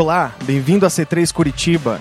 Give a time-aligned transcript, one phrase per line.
[0.00, 2.00] Olá, bem-vindo a C3 Curitiba.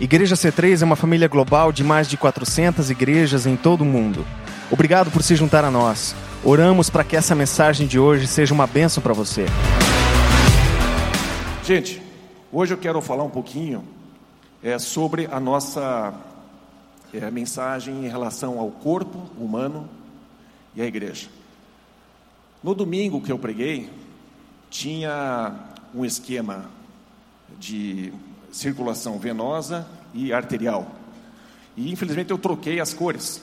[0.00, 4.26] Igreja C3 é uma família global de mais de 400 igrejas em todo o mundo.
[4.72, 6.16] Obrigado por se juntar a nós.
[6.42, 9.46] Oramos para que essa mensagem de hoje seja uma bênção para você.
[11.62, 12.02] Gente,
[12.52, 13.84] hoje eu quero falar um pouquinho
[14.60, 16.12] é, sobre a nossa
[17.14, 19.88] é, mensagem em relação ao corpo humano
[20.74, 21.28] e à igreja.
[22.64, 23.88] No domingo que eu preguei,
[24.68, 25.54] tinha
[25.94, 26.76] um esquema
[27.58, 28.12] de
[28.50, 30.90] circulação venosa e arterial.
[31.76, 33.42] E infelizmente eu troquei as cores,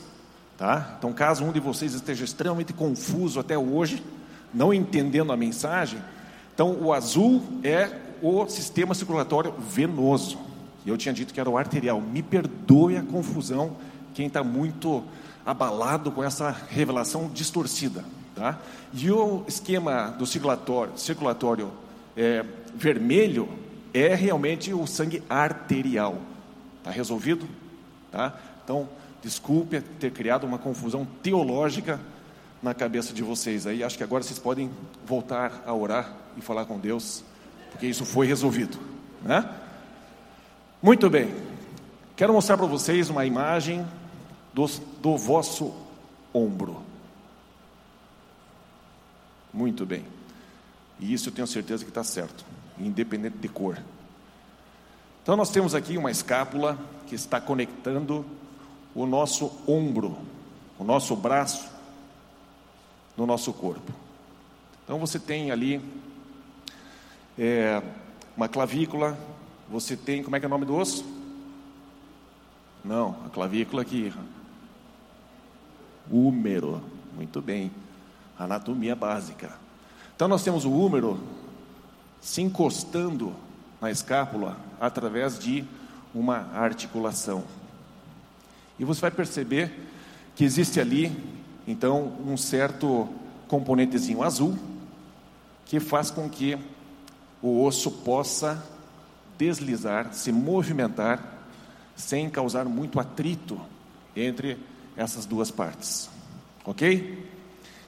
[0.58, 0.96] tá?
[0.98, 4.04] Então, caso um de vocês esteja extremamente confuso até hoje,
[4.54, 6.00] não entendendo a mensagem,
[6.54, 7.90] então o azul é
[8.22, 10.38] o sistema circulatório venoso.
[10.86, 12.00] Eu tinha dito que era o arterial.
[12.00, 13.76] Me perdoe a confusão,
[14.14, 15.04] quem está muito
[15.46, 18.04] abalado com essa revelação distorcida,
[18.36, 18.60] tá?
[18.94, 21.72] E o esquema do circulatório, circulatório
[22.16, 22.44] é,
[22.76, 23.48] vermelho
[23.96, 26.18] é realmente o sangue arterial.
[26.80, 27.48] Está resolvido?
[28.12, 28.38] Tá?
[28.64, 28.90] Então,
[29.22, 32.00] desculpe ter criado uma confusão teológica
[32.62, 33.84] na cabeça de vocês aí.
[33.84, 34.70] Acho que agora vocês podem
[35.06, 37.24] voltar a orar e falar com Deus,
[37.72, 38.78] porque isso foi resolvido.
[39.24, 39.50] Né?
[40.82, 41.34] Muito bem.
[42.18, 43.86] Quero mostrar para vocês uma imagem
[44.54, 44.66] do,
[45.02, 45.74] do vosso
[46.34, 46.82] ombro.
[49.54, 50.06] Muito bem.
[51.00, 52.46] E isso eu tenho certeza que está certo,
[52.80, 53.78] independente de cor.
[55.22, 58.26] Então nós temos aqui uma escápula que está conectando
[58.94, 60.18] o nosso ombro,
[60.78, 61.68] o nosso braço,
[63.18, 63.92] no nosso corpo.
[64.84, 65.82] Então você tem ali
[67.38, 67.82] é,
[68.38, 69.18] uma clavícula,
[69.70, 71.06] você tem, como é que é o nome do osso?
[72.84, 74.14] Não, a clavícula aqui.
[76.10, 76.84] Húmero,
[77.16, 77.72] muito bem.
[78.38, 79.58] Anatomia básica.
[80.16, 81.20] Então nós temos o húmero
[82.26, 83.36] se encostando
[83.80, 85.64] na escápula através de
[86.12, 87.44] uma articulação.
[88.80, 89.72] E você vai perceber
[90.36, 91.16] que existe ali,
[91.68, 93.08] então, um certo
[93.48, 94.58] componentezinho azul
[95.68, 96.58] que faz com que
[97.44, 98.66] o osso possa
[99.38, 101.46] deslizar, se movimentar,
[101.96, 103.62] sem causar muito atrito
[104.16, 104.58] entre
[104.98, 106.10] essas duas partes.
[106.66, 107.24] Ok?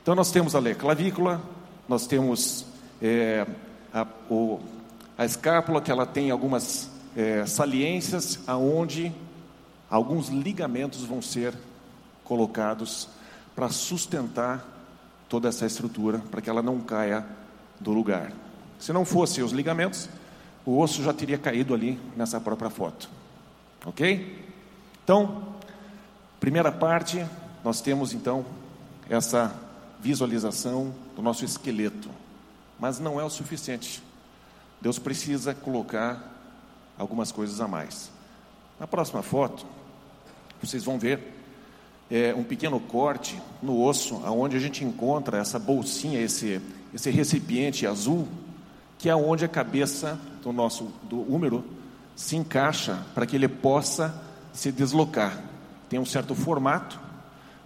[0.03, 1.41] Então nós temos a clavícula,
[1.89, 2.67] nós temos
[3.01, 3.47] é,
[3.93, 4.59] a, o,
[5.17, 9.11] a escápula, que ela tem algumas é, saliências, aonde
[9.89, 11.53] alguns ligamentos vão ser
[12.23, 13.07] colocados
[13.55, 14.65] para sustentar
[15.27, 17.25] toda essa estrutura, para que ela não caia
[17.79, 18.31] do lugar.
[18.79, 20.09] Se não fossem os ligamentos,
[20.65, 23.09] o osso já teria caído ali nessa própria foto.
[23.85, 24.45] Ok?
[25.03, 25.55] Então,
[26.39, 27.25] primeira parte,
[27.63, 28.45] nós temos então
[29.09, 29.55] essa
[29.99, 32.09] visualização do nosso esqueleto,
[32.79, 34.01] mas não é o suficiente.
[34.81, 36.33] Deus precisa colocar
[36.97, 38.11] algumas coisas a mais.
[38.79, 39.65] Na próxima foto,
[40.61, 41.33] vocês vão ver
[42.09, 46.61] é, um pequeno corte no osso, aonde a gente encontra essa bolsinha, esse,
[46.93, 48.27] esse recipiente azul,
[48.97, 51.63] que é onde a cabeça do nosso do húmero
[52.15, 54.23] se encaixa para que ele possa
[54.53, 55.43] se deslocar.
[55.89, 56.99] Tem um certo formato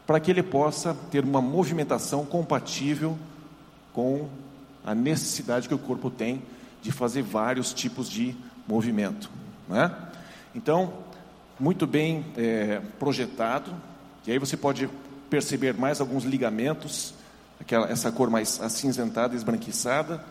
[0.06, 3.18] para que ele possa ter uma movimentação compatível
[3.94, 4.28] com
[4.86, 6.42] a necessidade que o corpo tem
[6.81, 8.36] de fazer vários tipos de
[8.68, 9.30] movimento.
[9.68, 9.94] Né?
[10.56, 10.94] Então,
[11.59, 13.72] muito bem é, projetado,
[14.25, 14.90] e aí você pode
[15.30, 17.14] perceber mais alguns ligamentos,
[17.59, 20.24] aquela, essa cor mais acinzentada, esbranquiçada,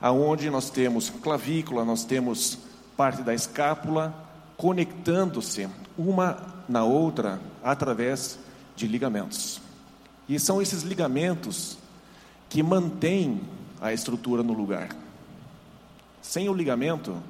[0.00, 2.58] aonde nós temos clavícula, nós temos
[2.96, 4.14] parte da escápula,
[4.56, 8.38] conectando-se uma na outra através
[8.76, 9.60] de ligamentos.
[10.28, 11.78] E são esses ligamentos
[12.48, 13.40] que mantêm
[13.84, 14.88] a estrutura no lugar.
[16.22, 17.22] Sem o ligamento,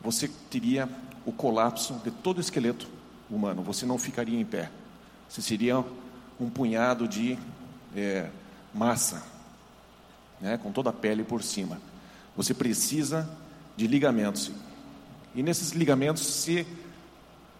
[0.00, 0.88] você teria
[1.26, 2.86] o colapso de todo o esqueleto
[3.28, 4.70] humano, você não ficaria em pé.
[5.28, 5.84] Você seria
[6.38, 7.36] um punhado de
[7.96, 8.30] é,
[8.72, 9.24] massa,
[10.40, 11.80] né, com toda a pele por cima.
[12.36, 13.28] Você precisa
[13.76, 14.52] de ligamentos.
[15.34, 16.64] E nesses ligamentos se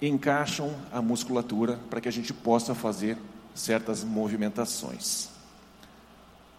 [0.01, 3.19] encaixam a musculatura para que a gente possa fazer
[3.53, 5.38] certas movimentações.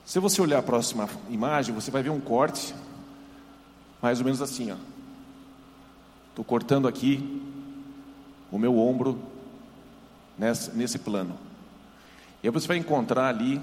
[0.09, 2.73] Se você olhar a próxima imagem, você vai ver um corte,
[4.01, 4.75] mais ou menos assim, ó.
[6.29, 7.39] Estou cortando aqui
[8.51, 9.19] o meu ombro
[10.35, 11.37] nesse, plano.
[12.41, 13.61] E aí você vai encontrar ali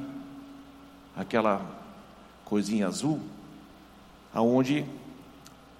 [1.16, 1.66] aquela
[2.44, 3.18] coisinha azul,
[4.32, 4.86] aonde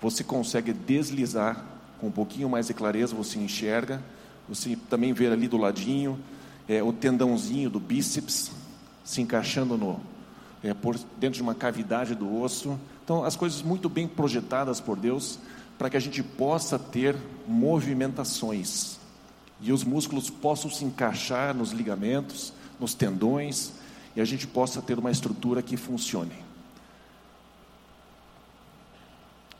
[0.01, 1.65] você consegue deslizar
[2.01, 4.03] com um pouquinho mais de clareza você enxerga.
[4.49, 6.19] Você também vê ali do ladinho
[6.69, 8.51] é, o tendãozinho do bíceps
[9.05, 10.01] se encaixando no,
[10.67, 12.79] é, por dentro de uma cavidade do osso.
[13.05, 15.39] Então, as coisas muito bem projetadas por Deus
[15.79, 17.17] para que a gente possa ter
[17.47, 18.99] movimentações
[19.61, 23.73] e os músculos possam se encaixar nos ligamentos, nos tendões
[24.15, 26.45] e a gente possa ter uma estrutura que funcione.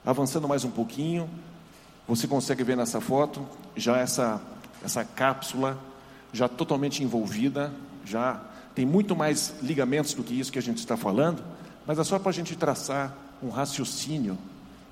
[0.05, 1.29] Avançando mais um pouquinho,
[2.09, 4.41] você consegue ver nessa foto já essa,
[4.85, 5.79] essa cápsula
[6.33, 7.73] já totalmente envolvida,
[8.05, 8.41] já
[8.77, 11.43] tem muito mais ligamentos do que isso que a gente está falando,
[11.87, 14.37] mas é só para a gente traçar um raciocínio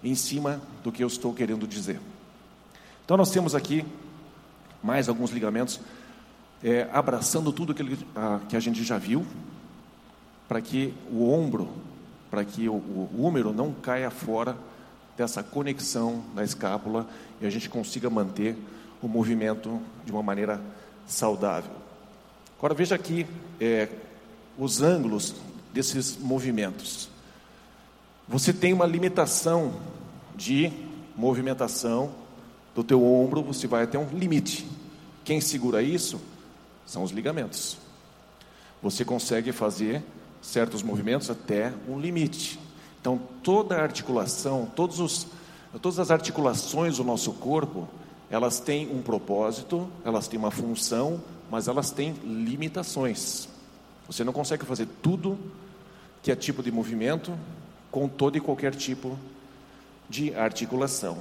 [0.03, 2.01] em cima do que eu estou querendo dizer.
[3.05, 3.85] Então nós temos aqui
[4.83, 5.83] mais alguns ligamentos
[6.63, 9.27] é, abraçando tudo que, a, que a gente já viu,
[10.49, 11.69] para que o ombro,
[12.31, 14.57] para que o, o não caia fora
[15.15, 17.07] dessa conexão da escápula
[17.39, 18.57] e a gente consiga manter
[19.03, 20.59] o movimento de uma maneira
[21.07, 21.84] saudável.
[22.59, 23.27] Agora veja aqui
[23.61, 23.89] é,
[24.59, 25.35] os ângulos
[25.73, 27.09] desses movimentos.
[28.29, 29.75] Você tem uma limitação
[30.35, 30.73] de
[31.17, 32.13] movimentação
[32.75, 34.67] do teu ombro, você vai até um limite.
[35.25, 36.21] Quem segura isso
[36.87, 37.79] são os ligamentos.
[38.83, 40.03] Você consegue fazer
[40.43, 42.59] certos movimentos até um limite.
[43.01, 45.27] Então, toda a articulação, todos os,
[45.81, 47.89] todas as articulações do nosso corpo,
[48.31, 51.23] elas têm um propósito, elas têm uma função,
[51.55, 53.49] mas elas têm limitações.
[54.09, 55.39] Você não consegue fazer tudo
[56.21, 57.33] que é tipo de movimento
[57.93, 59.17] com todo e qualquer tipo
[60.09, 61.17] de articulação.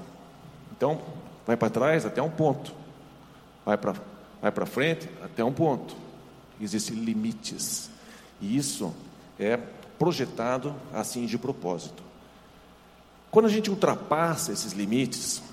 [0.75, 1.00] Então,
[1.45, 2.74] vai para trás até um ponto,
[3.63, 3.94] vai para
[4.41, 5.95] vai para frente até um ponto.
[6.59, 7.91] Existem limites.
[8.41, 8.91] E isso
[9.39, 9.59] é
[10.00, 12.01] projetado assim de propósito.
[13.30, 15.44] Quando a gente ultrapassa esses limites,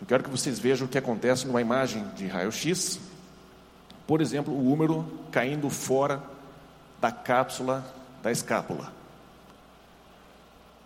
[0.00, 3.10] eu quero que vocês vejam o que acontece numa imagem de raio-x.
[4.10, 6.20] Por exemplo, o húmero caindo fora
[7.00, 7.86] da cápsula
[8.20, 8.92] da escápula.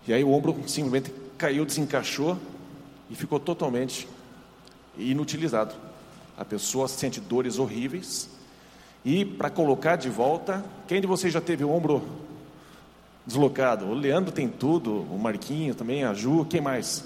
[0.06, 2.37] E aí o ombro simplesmente caiu, desencaixou
[3.09, 4.06] e ficou totalmente
[4.99, 5.75] inutilizado.
[6.37, 8.29] A pessoa sente dores horríveis.
[9.03, 12.06] E para colocar de volta, quem de vocês já teve o ombro
[13.26, 13.87] deslocado.
[13.87, 17.03] O Leandro tem tudo, o Marquinho também, a Ju, quem mais?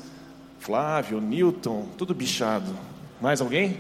[0.59, 2.77] Flávio, Newton, tudo bichado.
[3.21, 3.79] Mais alguém?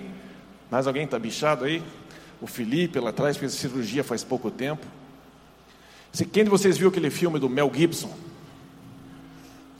[0.70, 1.82] Mais alguém está bichado aí?
[2.40, 4.86] O Felipe lá atrás fez cirurgia faz pouco tempo.
[6.32, 8.10] Quem de vocês viu aquele filme do Mel Gibson?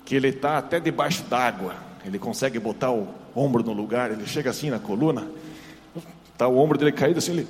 [0.05, 1.75] Que ele está até debaixo d'água.
[2.05, 5.29] Ele consegue botar o ombro no lugar, ele chega assim na coluna,
[6.37, 7.49] tá o ombro dele caído assim, ele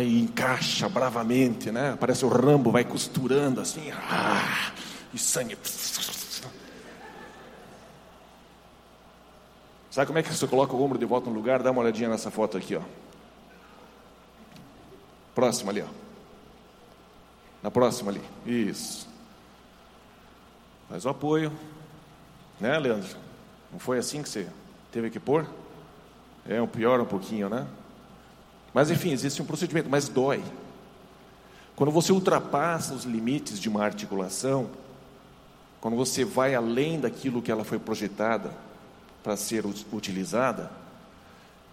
[0.00, 1.96] e encaixa bravamente, né?
[1.98, 4.72] Parece o Rambo, vai costurando assim, ah,
[5.12, 5.56] e sangue.
[9.92, 11.62] Sabe como é que você coloca o ombro de volta no lugar?
[11.62, 12.80] Dá uma olhadinha nessa foto aqui, ó.
[15.34, 15.86] Próxima ali, ó.
[17.62, 18.22] Na próxima ali.
[18.46, 19.06] Isso.
[20.88, 21.52] Faz o apoio.
[22.58, 23.18] Né, Leandro?
[23.70, 24.48] Não foi assim que você
[24.90, 25.46] teve que pôr?
[26.48, 27.66] É um pior um pouquinho, né?
[28.72, 30.42] Mas enfim, existe um procedimento, mas dói.
[31.76, 34.70] Quando você ultrapassa os limites de uma articulação,
[35.82, 38.71] quando você vai além daquilo que ela foi projetada
[39.22, 40.70] para ser utilizada,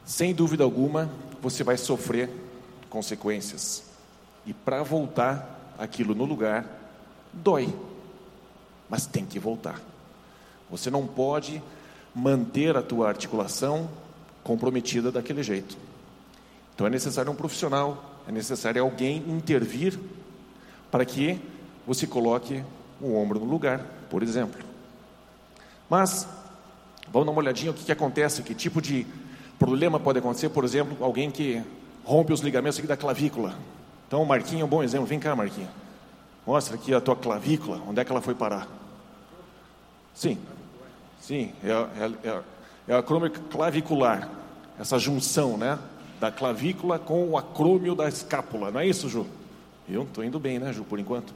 [0.05, 1.09] sem dúvida alguma,
[1.41, 2.29] você vai sofrer
[2.89, 3.83] consequências.
[4.45, 6.65] E para voltar aquilo no lugar,
[7.31, 7.73] dói.
[8.89, 9.79] Mas tem que voltar.
[10.69, 11.61] Você não pode
[12.13, 13.89] manter a tua articulação
[14.43, 15.77] comprometida daquele jeito.
[16.73, 19.99] Então é necessário um profissional, é necessário alguém intervir
[20.89, 21.39] para que
[21.85, 22.63] você coloque
[23.01, 24.61] o ombro no lugar, por exemplo.
[25.89, 26.27] Mas,
[27.11, 29.05] vamos dar uma olhadinha o que, que acontece, que tipo de
[29.57, 31.61] problema pode acontecer, por exemplo, alguém que
[32.03, 33.55] rompe os ligamentos aqui da clavícula.
[34.07, 35.05] Então, o Marquinho é um bom exemplo.
[35.05, 35.69] Vem cá, Marquinho.
[36.45, 38.67] Mostra aqui a tua clavícula, onde é que ela foi parar.
[40.15, 40.37] Sim,
[41.21, 42.41] sim, é, é, é,
[42.87, 44.29] é a clavicular,
[44.79, 45.77] essa junção, né?
[46.19, 48.69] da clavícula com o acrômio da escápula.
[48.69, 49.25] Não é isso, Ju?
[49.87, 51.33] Eu estou indo bem, né, Ju, por enquanto.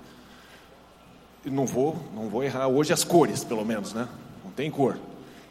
[1.45, 4.07] Não vou, não vou errar hoje as cores, pelo menos, né?
[4.43, 4.97] Não tem cor.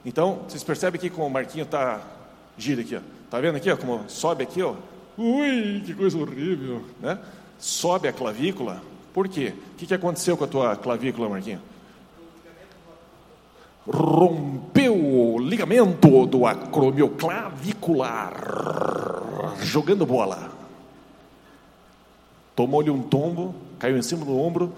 [0.05, 2.01] Então, vocês percebem aqui como o Marquinho está
[2.57, 3.01] gira aqui, ó.
[3.31, 4.75] Tá vendo aqui, ó, como sobe aqui, ó?
[5.17, 7.19] Ui, que coisa horrível, né?
[7.59, 8.83] Sobe a clavícula.
[9.13, 9.55] Por quê?
[9.73, 11.61] O que, que aconteceu com a tua clavícula, Marquinho?
[13.87, 18.35] rompeu o ligamento do acrômio clavicular,
[19.61, 20.53] jogando bola.
[22.55, 24.73] Tomou-lhe um tombo, caiu em cima do ombro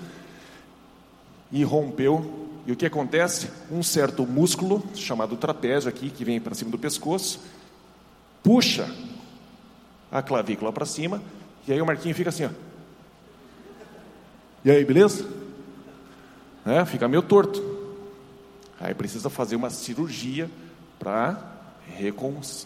[1.52, 2.43] e rompeu.
[2.66, 3.50] E o que acontece?
[3.70, 7.40] Um certo músculo, chamado trapézio aqui, que vem para cima do pescoço,
[8.42, 8.90] puxa
[10.10, 11.22] a clavícula para cima,
[11.66, 12.50] e aí o Marquinho fica assim, ó.
[14.64, 15.28] E aí, beleza?
[16.64, 17.62] É, fica meio torto.
[18.80, 20.50] Aí precisa fazer uma cirurgia
[20.98, 21.52] para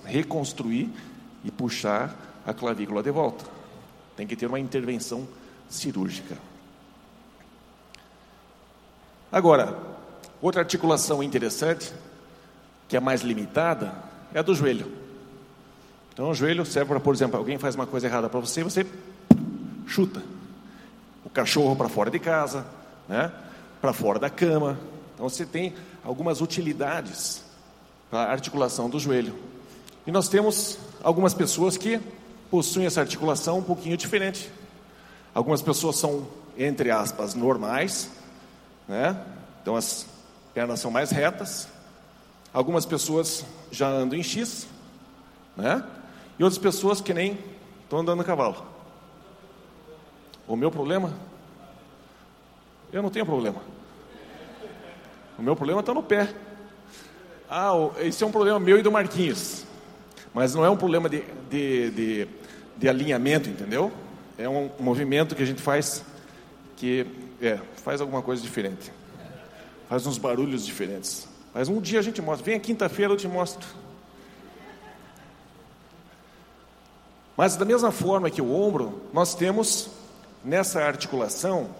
[0.04, 0.90] reconstruir
[1.44, 2.14] e puxar
[2.46, 3.44] a clavícula de volta.
[4.16, 5.26] Tem que ter uma intervenção
[5.68, 6.36] cirúrgica.
[9.30, 9.76] Agora,
[10.40, 11.92] outra articulação interessante,
[12.88, 13.92] que é mais limitada,
[14.32, 14.90] é a do joelho.
[16.12, 18.86] Então, o joelho serve para, por exemplo, alguém faz uma coisa errada para você, você
[19.86, 20.22] chuta
[21.24, 22.66] o cachorro para fora de casa,
[23.08, 23.30] né?
[23.80, 24.78] para fora da cama.
[25.14, 27.44] Então, você tem algumas utilidades
[28.10, 29.34] para a articulação do joelho.
[30.06, 32.00] E nós temos algumas pessoas que
[32.50, 34.50] possuem essa articulação um pouquinho diferente.
[35.34, 36.26] Algumas pessoas são,
[36.56, 38.10] entre aspas, normais,
[38.88, 39.16] né?
[39.60, 40.06] Então as
[40.58, 41.68] pernas são mais retas.
[42.52, 44.66] Algumas pessoas já andam em X,
[45.56, 45.84] né?
[46.36, 47.38] E outras pessoas que nem
[47.84, 48.66] estão andando no cavalo.
[50.48, 51.14] O meu problema?
[52.92, 53.60] Eu não tenho problema.
[55.38, 56.34] O meu problema está no pé.
[57.48, 59.64] Ah, esse é um problema meu e do Marquinhos.
[60.34, 62.28] Mas não é um problema de, de, de,
[62.76, 63.92] de alinhamento, entendeu?
[64.36, 66.04] É um movimento que a gente faz
[66.76, 67.06] que
[67.40, 68.97] é, faz alguma coisa diferente.
[69.88, 71.26] Faz uns barulhos diferentes.
[71.54, 72.44] Mas um dia a gente mostra.
[72.44, 73.66] Vem quinta-feira eu te mostro.
[77.36, 79.88] Mas da mesma forma que o ombro, nós temos
[80.44, 81.70] nessa articulação,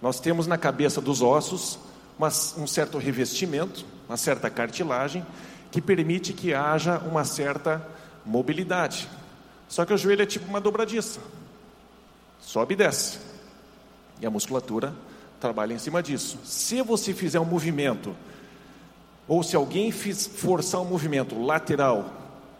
[0.00, 1.78] nós temos na cabeça dos ossos
[2.18, 5.24] uma, um certo revestimento, uma certa cartilagem,
[5.70, 7.86] que permite que haja uma certa
[8.24, 9.08] mobilidade.
[9.68, 11.20] Só que o joelho é tipo uma dobradiça,
[12.40, 13.18] sobe e desce,
[14.20, 14.94] e a musculatura
[15.44, 16.38] trabalha em cima disso.
[16.42, 18.16] Se você fizer um movimento,
[19.28, 22.10] ou se alguém forçar um movimento lateral,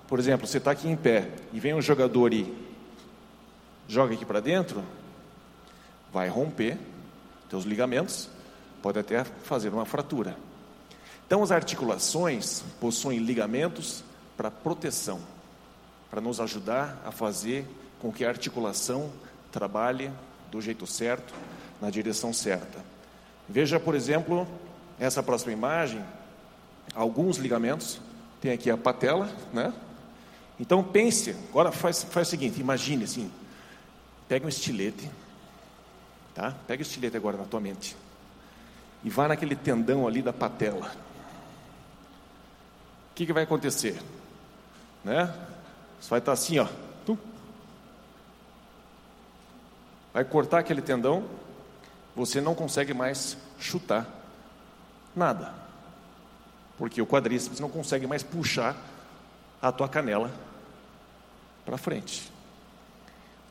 [0.07, 2.55] por exemplo, você está aqui em pé e vem um jogador e
[3.89, 4.85] joga aqui para dentro,
[6.13, 6.77] vai romper
[7.49, 8.29] teus ligamentos,
[8.83, 10.37] pode até fazer uma fratura.
[11.27, 14.05] Então, as articulações possuem ligamentos
[14.37, 15.21] para proteção,
[16.11, 17.67] para nos ajudar a fazer
[17.99, 19.11] com que a articulação
[19.51, 20.11] trabalhe
[20.51, 21.33] do jeito certo,
[21.85, 22.83] na direção certa.
[23.47, 24.49] Veja, por exemplo,
[24.99, 26.03] essa próxima imagem,
[26.95, 28.01] alguns ligamentos,
[28.41, 29.71] tem aqui a patela, né?
[30.59, 33.31] Então pense, agora faz, faz o seguinte, imagine assim,
[34.27, 35.11] pega um estilete,
[36.35, 36.55] tá?
[36.67, 37.95] Pega o estilete agora na tua mente
[39.05, 40.91] e vá naquele tendão ali da patela.
[43.11, 44.01] O que, que vai acontecer?
[45.05, 45.27] Né?
[46.01, 46.67] Você vai estar assim, ó.
[50.15, 51.25] Vai cortar aquele tendão,
[52.15, 54.07] você não consegue mais chutar
[55.15, 55.53] nada.
[56.77, 58.77] Porque o quadríceps não consegue mais puxar
[59.61, 60.31] a tua canela
[61.65, 62.31] para frente.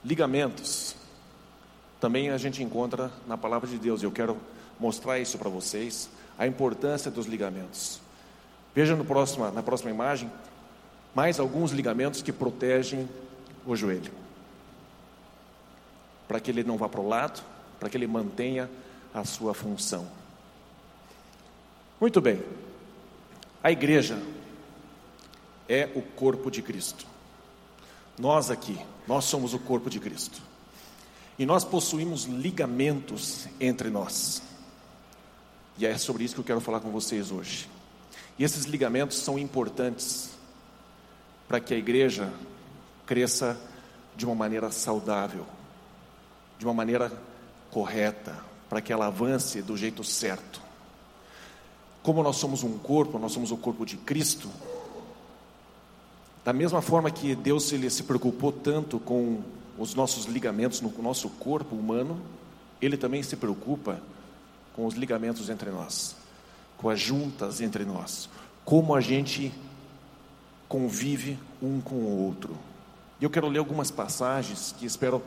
[0.04, 0.96] Ligamentos.
[2.00, 4.04] Também a gente encontra na palavra de Deus.
[4.04, 4.38] Eu quero
[4.80, 8.02] mostrar isso para vocês, a importância dos ligamentos.
[8.76, 10.30] Veja no próximo, na próxima imagem
[11.16, 13.08] mais alguns ligamentos que protegem
[13.66, 14.12] o joelho.
[16.28, 17.44] Para que ele não vá para o lado,
[17.84, 18.72] para que ele mantenha
[19.14, 20.08] a sua função.
[22.00, 22.42] Muito bem.
[23.62, 24.24] A igreja
[25.68, 27.06] é o corpo de Cristo.
[28.18, 30.42] Nós aqui, nós somos o corpo de Cristo.
[31.38, 34.42] E nós possuímos ligamentos entre nós.
[35.78, 37.70] E é sobre isso que eu quero falar com vocês hoje.
[38.40, 40.30] E esses ligamentos são importantes
[41.50, 42.32] para que a igreja
[43.06, 43.60] cresça
[44.16, 45.46] de uma maneira saudável,
[46.58, 47.12] de uma maneira
[47.74, 48.38] correta,
[48.70, 50.62] para que ela avance do jeito certo.
[52.04, 54.48] Como nós somos um corpo, nós somos o corpo de Cristo,
[56.46, 59.42] da mesma forma que Deus ele se preocupou tanto com
[59.78, 62.22] os nossos ligamentos no nosso corpo humano,
[62.82, 64.00] Ele também se preocupa
[64.76, 66.16] com os ligamentos entre nós,
[66.78, 68.30] com as juntas entre nós,
[68.66, 69.52] como a gente
[70.68, 72.56] convive um com o outro.
[73.22, 75.24] E eu quero ler algumas passagens que espero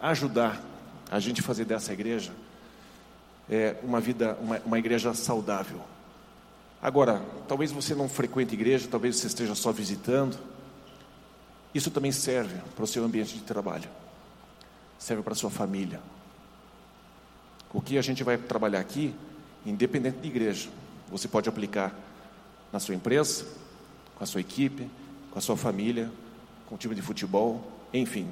[0.00, 0.62] ajudar
[1.10, 2.32] a gente fazer dessa igreja
[3.48, 5.80] é, uma vida, uma, uma igreja saudável.
[6.80, 10.38] Agora, talvez você não frequente igreja, talvez você esteja só visitando.
[11.74, 13.88] Isso também serve para o seu ambiente de trabalho,
[14.98, 16.00] serve para a sua família,
[17.72, 19.14] o que a gente vai trabalhar aqui,
[19.66, 20.70] independente de igreja,
[21.10, 21.94] você pode aplicar
[22.72, 23.46] na sua empresa,
[24.16, 24.88] com a sua equipe,
[25.30, 26.10] com a sua família,
[26.66, 28.28] com o time de futebol, enfim,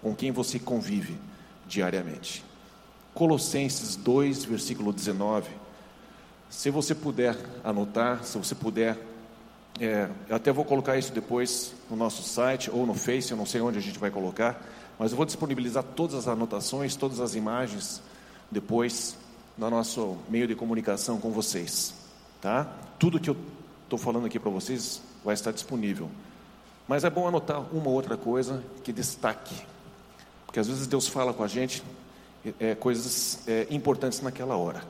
[0.00, 1.16] com quem você convive
[1.72, 2.44] diariamente.
[3.14, 5.50] Colossenses 2, versículo 19.
[6.50, 8.98] Se você puder anotar, se você puder,
[9.80, 13.46] é, eu até vou colocar isso depois no nosso site ou no Face, eu não
[13.46, 14.62] sei onde a gente vai colocar,
[14.98, 18.02] mas eu vou disponibilizar todas as anotações, todas as imagens
[18.50, 19.16] depois
[19.56, 21.94] no nosso meio de comunicação com vocês,
[22.40, 22.70] tá?
[22.98, 23.36] Tudo que eu
[23.84, 26.10] estou falando aqui para vocês vai estar disponível.
[26.86, 29.54] Mas é bom anotar uma ou outra coisa que destaque,
[30.52, 31.82] porque às vezes Deus fala com a gente
[32.60, 34.84] é, coisas é, importantes naquela hora.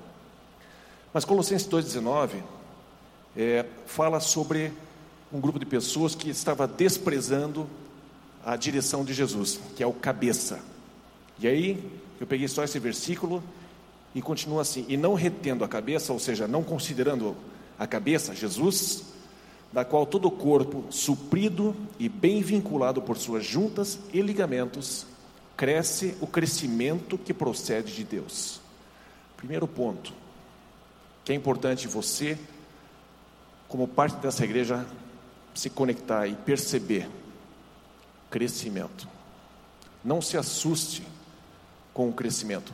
[1.14, 2.42] Mas Colossenses 2,19
[3.37, 4.73] é, fala sobre
[5.33, 7.71] um grupo de pessoas que estava desprezando
[8.45, 10.59] a direção de Jesus, que é o cabeça.
[11.38, 13.40] E aí, eu peguei só esse versículo
[14.16, 17.37] e continua assim: e não retendo a cabeça, ou seja, não considerando
[17.78, 19.04] a cabeça, Jesus,
[19.73, 25.07] da qual todo o corpo, suprido e bem vinculado por suas juntas e ligamentos,
[25.57, 28.61] cresce o crescimento que procede de Deus.
[29.37, 30.13] Primeiro ponto,
[31.25, 32.39] que é importante você,
[33.69, 34.87] como parte dessa igreja,
[35.55, 37.09] se conectar e perceber
[38.31, 39.07] crescimento.
[40.05, 41.07] Não se assuste
[41.93, 42.73] com o crescimento.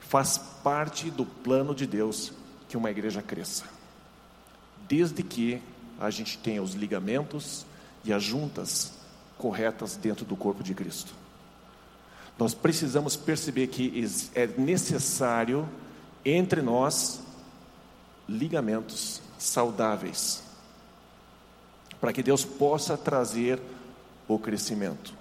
[0.00, 2.32] Faz parte do plano de Deus
[2.68, 3.64] que uma igreja cresça.
[4.88, 5.62] Desde que
[6.00, 7.64] a gente tenha os ligamentos
[8.04, 8.92] e as juntas
[9.38, 11.21] corretas dentro do corpo de Cristo.
[12.38, 15.68] Nós precisamos perceber que é necessário
[16.24, 17.20] entre nós
[18.28, 20.42] ligamentos saudáveis
[22.00, 23.60] para que Deus possa trazer
[24.26, 25.14] o crescimento.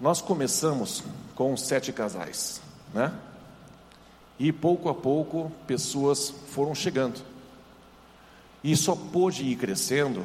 [0.00, 1.02] Nós começamos
[1.34, 2.60] com sete casais,
[2.94, 3.12] né?
[4.38, 7.20] E pouco a pouco pessoas foram chegando.
[8.62, 10.24] E só pôde ir crescendo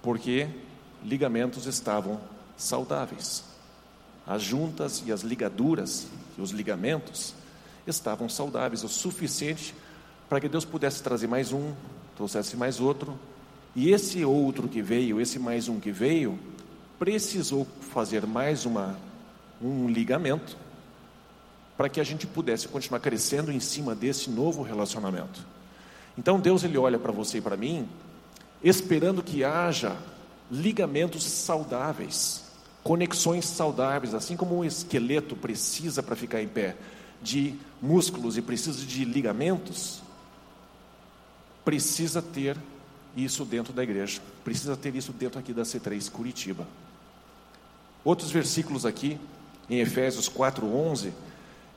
[0.00, 0.48] porque
[1.02, 2.20] ligamentos estavam
[2.56, 3.53] saudáveis.
[4.26, 6.06] As juntas e as ligaduras
[6.38, 7.34] e os ligamentos
[7.86, 9.74] estavam saudáveis o suficiente
[10.28, 11.72] para que Deus pudesse trazer mais um,
[12.16, 13.18] trouxesse mais outro,
[13.76, 16.38] e esse outro que veio, esse mais um que veio,
[16.98, 18.96] precisou fazer mais uma,
[19.60, 20.56] um ligamento
[21.76, 25.44] para que a gente pudesse continuar crescendo em cima desse novo relacionamento.
[26.16, 27.88] Então Deus ele olha para você e para mim,
[28.62, 29.96] esperando que haja
[30.50, 32.43] ligamentos saudáveis,
[32.84, 36.76] conexões saudáveis, assim como um esqueleto precisa para ficar em pé
[37.22, 40.02] de músculos e precisa de ligamentos,
[41.64, 42.58] precisa ter
[43.16, 46.68] isso dentro da igreja, precisa ter isso dentro aqui da C3 Curitiba.
[48.04, 49.18] Outros versículos aqui,
[49.70, 51.10] em Efésios 4:11,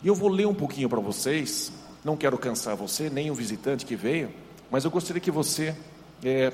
[0.04, 1.72] e eu vou ler um pouquinho para vocês.
[2.04, 4.30] Não quero cansar você, nem o visitante que veio,
[4.70, 5.74] mas eu gostaria que você
[6.22, 6.52] é,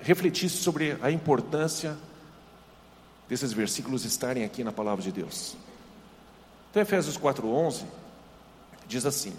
[0.00, 1.96] refletisse sobre a importância
[3.30, 5.56] desses versículos estarem aqui na palavra de Deus.
[6.70, 7.84] Então, Efésios 4:11
[8.88, 9.32] diz assim: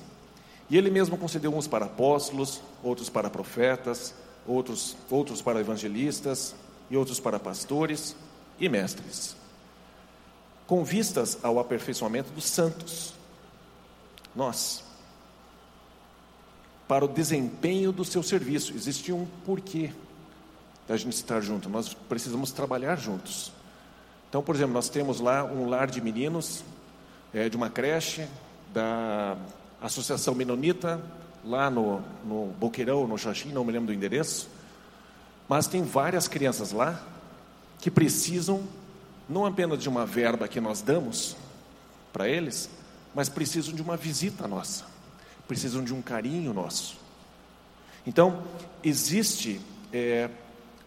[0.69, 4.13] E ele mesmo concedeu uns para apóstolos, outros para profetas,
[4.47, 6.55] outros, outros para evangelistas
[6.89, 8.15] e outros para pastores
[8.57, 9.35] e mestres,
[10.65, 13.13] com vistas ao aperfeiçoamento dos santos.
[14.33, 14.85] Nós,
[16.87, 19.91] para o desempenho do seu serviço, existe um porquê
[20.87, 23.51] da gente estar junto, nós precisamos trabalhar juntos.
[24.31, 26.63] Então, por exemplo, nós temos lá um lar de meninos,
[27.33, 28.25] é, de uma creche,
[28.73, 29.35] da
[29.81, 31.01] Associação Menonita,
[31.43, 34.47] lá no, no Boqueirão, no Xaxim, não me lembro do endereço,
[35.49, 36.97] mas tem várias crianças lá
[37.79, 38.63] que precisam
[39.27, 41.35] não apenas de uma verba que nós damos
[42.13, 42.69] para eles,
[43.13, 44.85] mas precisam de uma visita nossa,
[45.45, 46.95] precisam de um carinho nosso.
[48.07, 48.45] Então,
[48.81, 49.59] existe
[49.91, 50.29] é,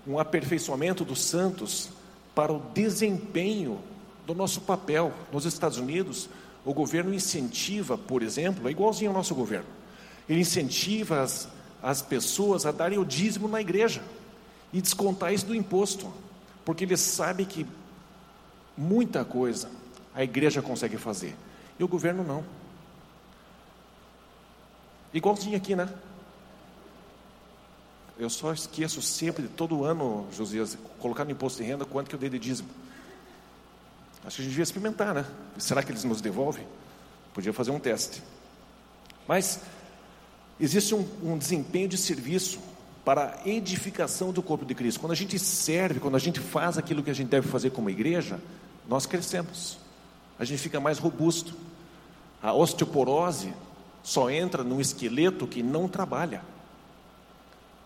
[0.07, 1.91] um aperfeiçoamento dos santos
[2.35, 3.79] para o desempenho
[4.27, 5.13] do nosso papel.
[5.33, 6.29] Nos Estados Unidos,
[6.65, 9.67] o governo incentiva, por exemplo, é igualzinho ao nosso governo
[10.29, 11.49] ele incentiva as,
[11.83, 14.03] as pessoas a darem o dízimo na igreja
[14.73, 16.13] e descontar isso do imposto,
[16.65, 17.67] porque ele sabe que
[18.77, 19.71] muita coisa
[20.15, 21.37] a igreja consegue fazer
[21.79, 22.45] e o governo não.
[25.13, 25.89] Igualzinho aqui, né?
[28.19, 32.19] Eu só esqueço sempre, todo ano, Josias, colocar no imposto de renda quanto que eu
[32.19, 32.69] dei de dízimo.
[34.25, 35.27] Acho que a gente devia experimentar, né?
[35.59, 36.67] Será que eles nos devolvem?
[37.33, 38.23] Podia fazer um teste.
[39.27, 39.61] Mas
[40.59, 42.61] Existe um, um desempenho de serviço
[43.05, 45.01] para a edificação do corpo de Cristo.
[45.01, 47.91] Quando a gente serve, quando a gente faz aquilo que a gente deve fazer como
[47.91, 48.41] igreja,
[48.89, 49.79] nós crescemos,
[50.39, 51.55] a gente fica mais robusto.
[52.41, 53.53] A osteoporose
[54.03, 56.43] só entra num esqueleto que não trabalha,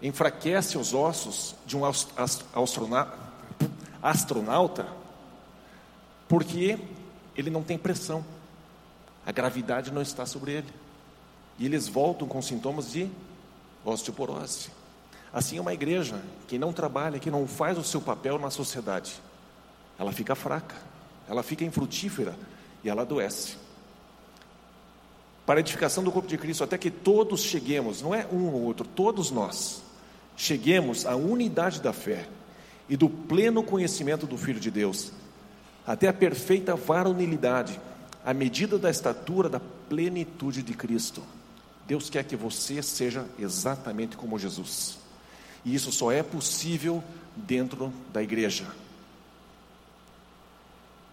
[0.00, 1.82] enfraquece os ossos de um
[4.02, 4.86] astronauta,
[6.28, 6.78] porque
[7.36, 8.24] ele não tem pressão,
[9.26, 10.68] a gravidade não está sobre ele.
[11.58, 13.10] E eles voltam com sintomas de
[13.84, 14.70] osteoporose.
[15.32, 19.20] Assim é uma igreja que não trabalha, que não faz o seu papel na sociedade.
[19.98, 20.76] Ela fica fraca,
[21.28, 22.36] ela fica infrutífera
[22.82, 23.56] e ela adoece.
[25.44, 28.62] para a edificação do corpo de Cristo, até que todos cheguemos, não é um ou
[28.64, 29.82] outro, todos nós,
[30.38, 32.28] cheguemos à unidade da fé
[32.88, 35.12] e do pleno conhecimento do Filho de Deus,
[35.84, 37.78] até a perfeita varonilidade,
[38.24, 41.22] à medida da estatura da plenitude de Cristo.
[41.86, 44.98] Deus quer que você seja exatamente como Jesus.
[45.64, 47.02] E isso só é possível
[47.34, 48.64] dentro da igreja.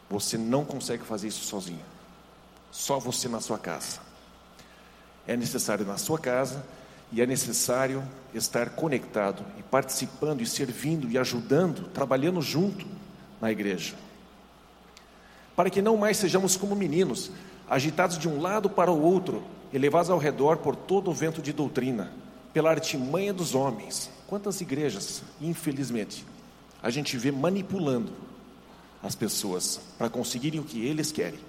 [0.10, 1.84] Você não consegue fazer isso sozinho.
[2.72, 4.00] Só você na sua casa.
[5.26, 6.64] É necessário na sua casa
[7.16, 12.86] e é necessário estar conectado e participando e servindo e ajudando, trabalhando junto
[13.40, 13.96] na igreja.
[15.56, 17.32] Para que não mais sejamos como meninos,
[17.70, 21.42] agitados de um lado para o outro, e levados ao redor por todo o vento
[21.42, 22.12] de doutrina,
[22.54, 24.10] pela artimanha dos homens.
[24.28, 26.26] Quantas igrejas, infelizmente,
[26.84, 28.12] a gente vê manipulando
[29.02, 31.40] as pessoas para conseguirem o que eles querem.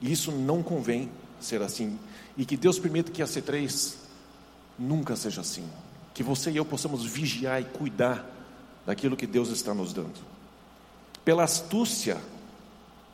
[0.00, 1.98] E isso não convém ser assim.
[2.38, 4.08] E que Deus permita que a C3
[4.80, 5.68] nunca seja assim.
[6.14, 8.24] Que você e eu possamos vigiar e cuidar
[8.86, 10.18] daquilo que Deus está nos dando.
[11.24, 12.16] Pela astúcia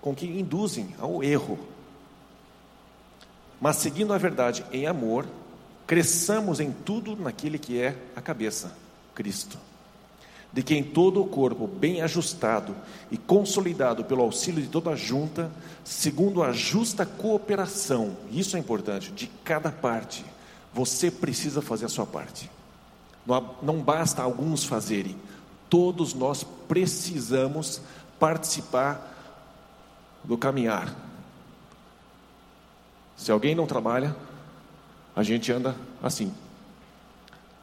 [0.00, 1.58] com que induzem ao erro.
[3.60, 5.26] Mas seguindo a verdade em amor,
[5.86, 8.72] cresçamos em tudo naquele que é a cabeça,
[9.14, 9.58] Cristo.
[10.52, 12.74] De quem todo o corpo, bem ajustado
[13.10, 15.50] e consolidado pelo auxílio de toda a junta,
[15.84, 20.24] segundo a justa cooperação, isso é importante, de cada parte,
[20.76, 22.50] você precisa fazer a sua parte.
[23.62, 25.16] Não basta alguns fazerem,
[25.70, 27.80] todos nós precisamos
[28.20, 29.14] participar
[30.22, 30.94] do caminhar.
[33.16, 34.14] Se alguém não trabalha,
[35.14, 36.30] a gente anda assim.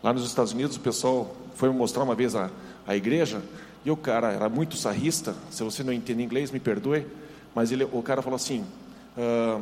[0.02, 2.50] Lá nos Estados Unidos, o pessoal foi me mostrar uma vez a,
[2.88, 3.44] a igreja
[3.86, 5.36] e o cara era muito sarrista.
[5.52, 7.06] Se você não entende inglês, me perdoe,
[7.54, 8.66] mas ele, o cara falou assim:
[9.16, 9.62] uh,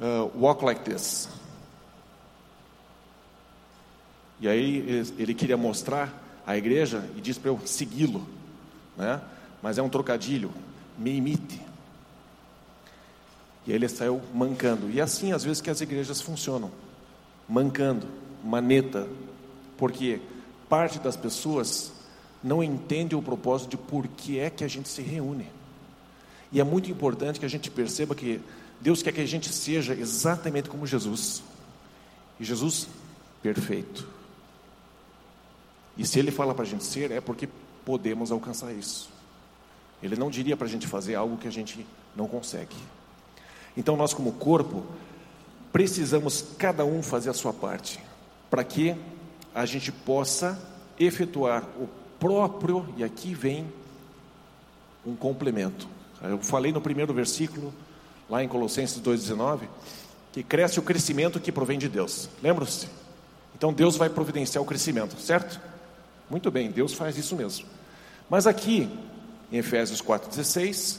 [0.00, 1.28] uh, walk like this.
[4.40, 8.26] E aí ele queria mostrar a igreja e disse para eu segui-lo,
[8.96, 9.20] né?
[9.62, 10.52] Mas é um trocadilho
[10.98, 11.60] me imite.
[13.66, 14.90] E ele saiu mancando.
[14.90, 16.70] E assim, às vezes, que as igrejas funcionam
[17.48, 18.06] mancando,
[18.42, 19.06] maneta,
[19.76, 20.20] porque
[20.68, 21.92] parte das pessoas
[22.42, 25.46] não entende o propósito de por que é que a gente se reúne.
[26.52, 28.40] E é muito importante que a gente perceba que
[28.80, 31.42] Deus quer que a gente seja exatamente como Jesus.
[32.38, 32.86] E Jesus,
[33.42, 34.06] perfeito.
[35.96, 37.48] E se Ele fala para a gente ser, é porque
[37.84, 39.10] podemos alcançar isso.
[40.02, 42.76] Ele não diria para a gente fazer algo que a gente não consegue.
[43.76, 44.84] Então, nós, como corpo,
[45.72, 48.00] precisamos cada um fazer a sua parte,
[48.50, 48.94] para que
[49.54, 50.60] a gente possa
[50.98, 53.66] efetuar o próprio, e aqui vem
[55.04, 55.88] um complemento.
[56.22, 57.72] Eu falei no primeiro versículo,
[58.28, 59.68] lá em Colossenses 2,19,
[60.32, 62.28] que cresce o crescimento que provém de Deus.
[62.42, 62.88] Lembram-se?
[63.56, 65.60] Então Deus vai providenciar o crescimento, certo?
[66.28, 67.66] Muito bem, Deus faz isso mesmo.
[68.28, 68.88] Mas aqui,
[69.52, 70.98] em Efésios 4,16,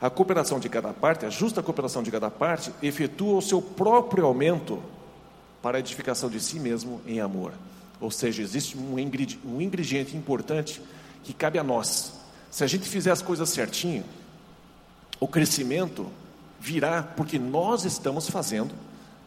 [0.00, 4.24] a cooperação de cada parte, a justa cooperação de cada parte, efetua o seu próprio
[4.24, 4.82] aumento
[5.60, 7.52] para a edificação de si mesmo em amor.
[8.00, 8.98] Ou seja, existe um
[9.60, 10.80] ingrediente importante
[11.22, 12.14] que cabe a nós.
[12.50, 14.04] Se a gente fizer as coisas certinho,
[15.20, 16.10] o crescimento
[16.58, 18.74] virá porque nós estamos fazendo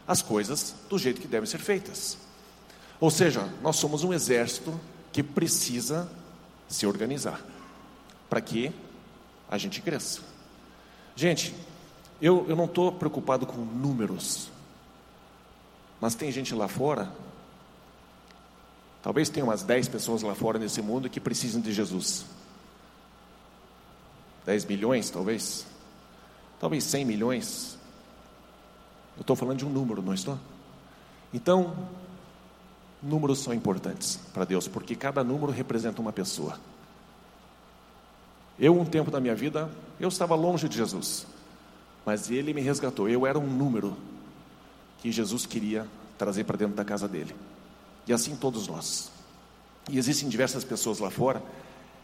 [0.06, 2.18] as coisas do jeito que devem ser feitas.
[3.00, 4.78] Ou seja, nós somos um exército
[5.14, 6.10] que precisa
[6.68, 7.40] se organizar
[8.28, 8.72] para que
[9.48, 10.20] a gente cresça.
[11.14, 11.54] Gente,
[12.20, 14.50] eu, eu não estou preocupado com números,
[16.00, 17.12] mas tem gente lá fora,
[19.04, 22.26] talvez tenha umas 10 pessoas lá fora nesse mundo que precisam de Jesus.
[24.44, 25.64] 10 milhões, talvez.
[26.58, 27.78] Talvez 100 milhões.
[29.16, 30.36] Eu estou falando de um número, não estou?
[31.32, 31.72] Então,
[33.04, 36.58] números são importantes para Deus, porque cada número representa uma pessoa.
[38.58, 41.26] Eu, um tempo da minha vida, eu estava longe de Jesus,
[42.06, 43.08] mas Ele me resgatou.
[43.08, 43.96] Eu era um número
[44.98, 45.86] que Jesus queria
[46.16, 47.34] trazer para dentro da casa dele.
[48.06, 49.10] E assim todos nós.
[49.90, 51.42] E existem diversas pessoas lá fora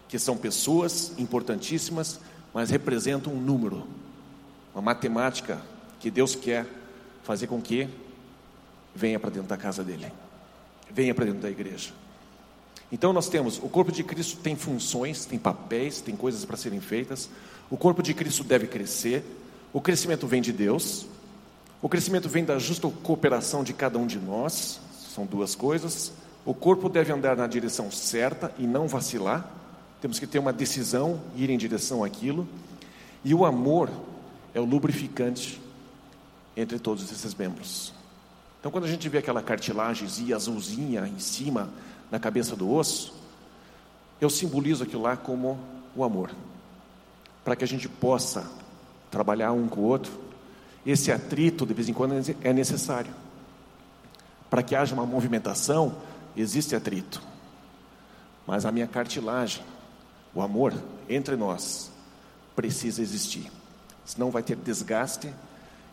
[0.09, 2.19] que são pessoas importantíssimas,
[2.53, 3.87] mas representam um número,
[4.75, 5.63] uma matemática
[6.01, 6.67] que Deus quer
[7.23, 7.89] fazer com que
[8.95, 10.13] venha para dentro da casa dele,
[10.95, 11.93] venha para dentro da igreja.
[12.93, 16.81] Então nós temos, o corpo de Cristo tem funções, tem papéis, tem coisas para serem
[16.81, 17.31] feitas.
[17.71, 19.25] O corpo de Cristo deve crescer.
[19.73, 21.07] O crescimento vem de Deus.
[21.81, 24.81] O crescimento vem da justa cooperação de cada um de nós.
[25.15, 26.13] São duas coisas.
[26.45, 29.49] O corpo deve andar na direção certa e não vacilar.
[30.01, 32.49] Temos que ter uma decisão, ir em direção àquilo.
[33.25, 33.91] E o amor
[34.53, 35.61] é o lubrificante
[36.57, 37.93] entre todos esses membros.
[38.61, 41.71] Então, quando a gente vê aquela cartilagemzinha azulzinha em cima
[42.11, 43.15] na cabeça do osso,
[44.21, 45.59] eu simbolizo aquilo lá como
[45.97, 46.31] o amor,
[47.43, 48.47] para que a gente possa
[49.11, 50.13] trabalhar um com o outro.
[50.85, 53.13] Esse atrito, de vez em quando, é necessário.
[54.51, 55.97] Para que haja uma movimentação,
[56.37, 57.23] existe atrito.
[58.47, 59.65] Mas a minha cartilagem,
[60.35, 60.75] o amor
[61.09, 61.91] entre nós,
[62.55, 63.51] precisa existir.
[64.05, 65.33] Senão vai ter desgaste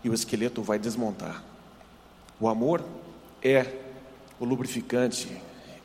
[0.04, 1.44] e o esqueleto vai desmontar.
[2.40, 2.84] O amor
[3.42, 3.66] é
[4.40, 5.42] o lubrificante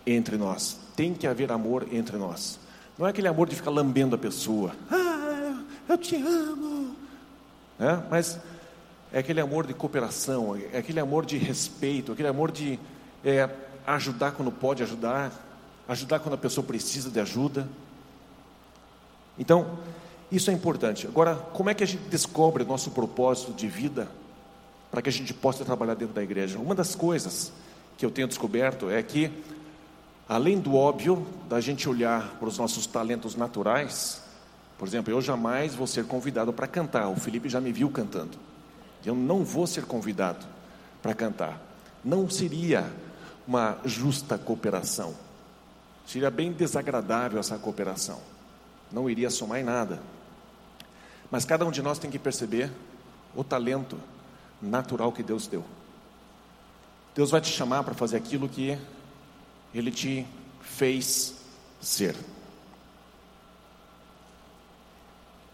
[0.07, 0.79] entre nós.
[0.95, 2.59] Tem que haver amor entre nós.
[2.99, 4.73] Não é aquele amor de ficar lambendo a pessoa.
[4.91, 6.95] Ah, eu te amo.
[7.81, 7.99] É?
[8.11, 8.39] Mas
[9.13, 12.79] é aquele amor de cooperação, é aquele amor de respeito, aquele amor de
[13.25, 13.49] é,
[13.87, 15.33] ajudar quando pode ajudar,
[15.89, 17.69] ajudar quando a pessoa precisa de ajuda.
[19.39, 19.79] Então,
[20.31, 21.07] isso é importante.
[21.07, 24.09] Agora, como é que a gente descobre o nosso propósito de vida
[24.93, 26.59] para que a gente possa trabalhar dentro da igreja?
[26.59, 27.51] Uma das coisas
[27.97, 29.33] que eu tenho descoberto é que,
[30.29, 34.23] além do óbvio da gente olhar para os nossos talentos naturais,
[34.77, 37.09] por exemplo, eu jamais vou ser convidado para cantar.
[37.09, 38.37] O Felipe já me viu cantando.
[39.03, 40.45] Eu não vou ser convidado
[41.01, 41.59] para cantar.
[42.05, 42.93] Não seria
[43.49, 45.15] uma justa cooperação.
[46.07, 48.21] Seria bem desagradável essa cooperação.
[48.91, 50.01] Não iria somar em nada.
[51.31, 52.71] Mas cada um de nós tem que perceber
[53.35, 53.97] o talento
[54.63, 55.65] natural que Deus deu.
[57.15, 58.79] Deus vai te chamar para fazer aquilo que
[59.75, 60.27] Ele te
[60.63, 61.35] fez
[61.81, 62.17] ser.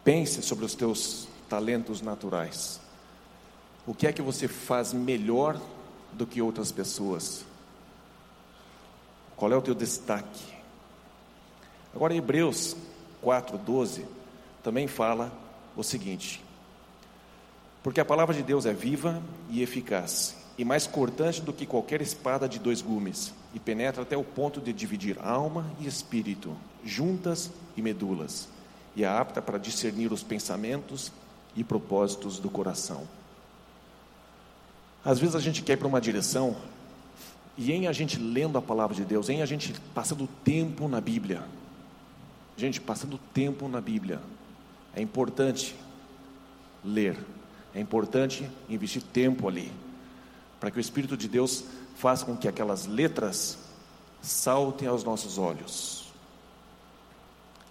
[0.05, 2.81] Pense sobre os teus talentos naturais.
[3.87, 5.61] O que é que você faz melhor
[6.13, 7.45] do que outras pessoas?
[9.37, 10.45] Qual é o teu destaque?
[11.95, 12.77] Agora, Hebreus
[13.25, 14.05] 4,12
[14.63, 15.33] também fala
[15.77, 16.45] o seguinte:
[17.83, 22.01] Porque a palavra de Deus é viva e eficaz, e mais cortante do que qualquer
[22.01, 27.51] espada de dois gumes, e penetra até o ponto de dividir alma e espírito, juntas
[27.77, 28.49] e medulas,
[28.97, 31.13] e é apta para discernir os pensamentos
[31.55, 33.07] e propósitos do coração.
[35.05, 36.57] Às vezes a gente quer ir para uma direção,
[37.57, 41.01] e em a gente lendo a palavra de Deus, em a gente passando tempo na
[41.01, 41.45] Bíblia,
[42.59, 44.21] gente, passando tempo na Bíblia,
[44.95, 45.77] é importante
[46.85, 47.17] ler,
[47.79, 49.73] é importante investir tempo ali,
[50.59, 51.63] para que o Espírito de Deus
[51.95, 53.57] faça com que aquelas letras
[54.21, 56.13] saltem aos nossos olhos.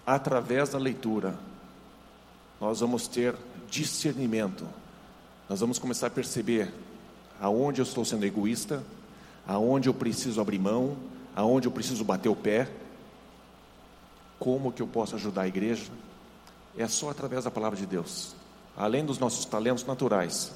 [0.06, 1.38] Através da leitura,
[2.58, 3.36] nós vamos ter
[3.68, 4.66] discernimento,
[5.46, 6.72] nós vamos começar a perceber
[7.38, 8.82] aonde eu estou sendo egoísta,
[9.46, 10.96] aonde eu preciso abrir mão,
[11.36, 12.66] aonde eu preciso bater o pé,
[14.38, 15.84] como que eu posso ajudar a igreja,
[16.78, 18.37] é só através da palavra de Deus.
[18.78, 20.52] Além dos nossos talentos naturais,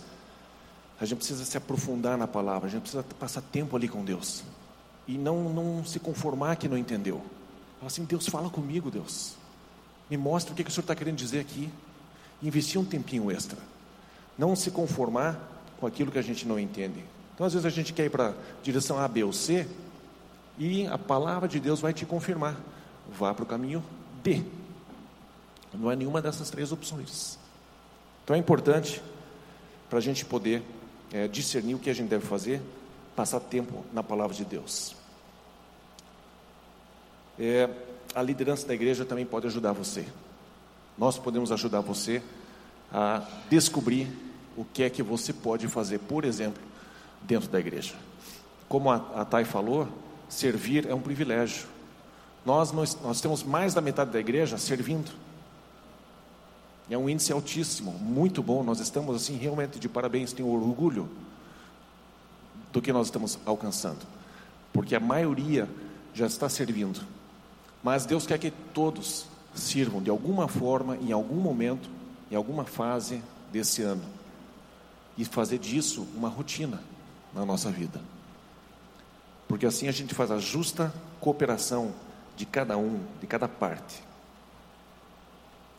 [1.00, 4.44] a gente precisa se aprofundar na palavra, a gente precisa passar tempo ali com Deus.
[5.08, 7.20] E não, não se conformar que não entendeu.
[7.80, 9.34] Fala assim, Deus fala comigo, Deus.
[10.08, 11.68] Me mostra o que, que o Senhor está querendo dizer aqui.
[12.40, 13.58] investir um tempinho extra.
[14.38, 15.40] Não se conformar
[15.80, 17.04] com aquilo que a gente não entende.
[17.34, 19.66] Então, às vezes, a gente quer ir para a direção A, B ou C,
[20.56, 22.56] e a palavra de Deus vai te confirmar.
[23.18, 23.82] Vá para o caminho
[24.22, 24.44] D.
[25.74, 27.41] Não é nenhuma dessas três opções.
[28.24, 29.02] Então é importante
[29.88, 30.62] para a gente poder
[31.12, 32.60] é, discernir o que a gente deve fazer,
[33.14, 34.94] passar tempo na palavra de Deus.
[37.38, 37.68] É,
[38.14, 40.06] a liderança da igreja também pode ajudar você.
[40.96, 42.22] Nós podemos ajudar você
[42.92, 44.08] a descobrir
[44.56, 46.62] o que é que você pode fazer, por exemplo,
[47.22, 47.94] dentro da igreja.
[48.68, 49.88] Como a, a Thay falou,
[50.28, 51.66] servir é um privilégio.
[52.44, 55.12] Nós, nós, nós temos mais da metade da igreja servindo.
[56.90, 58.62] É um índice altíssimo, muito bom.
[58.62, 61.08] Nós estamos assim realmente de parabéns, tenho orgulho
[62.72, 64.00] do que nós estamos alcançando,
[64.72, 65.68] porque a maioria
[66.14, 67.00] já está servindo.
[67.82, 71.88] Mas Deus quer que todos sirvam de alguma forma, em algum momento,
[72.30, 74.04] em alguma fase desse ano,
[75.16, 76.80] e fazer disso uma rotina
[77.34, 78.00] na nossa vida,
[79.46, 81.92] porque assim a gente faz a justa cooperação
[82.36, 84.02] de cada um, de cada parte.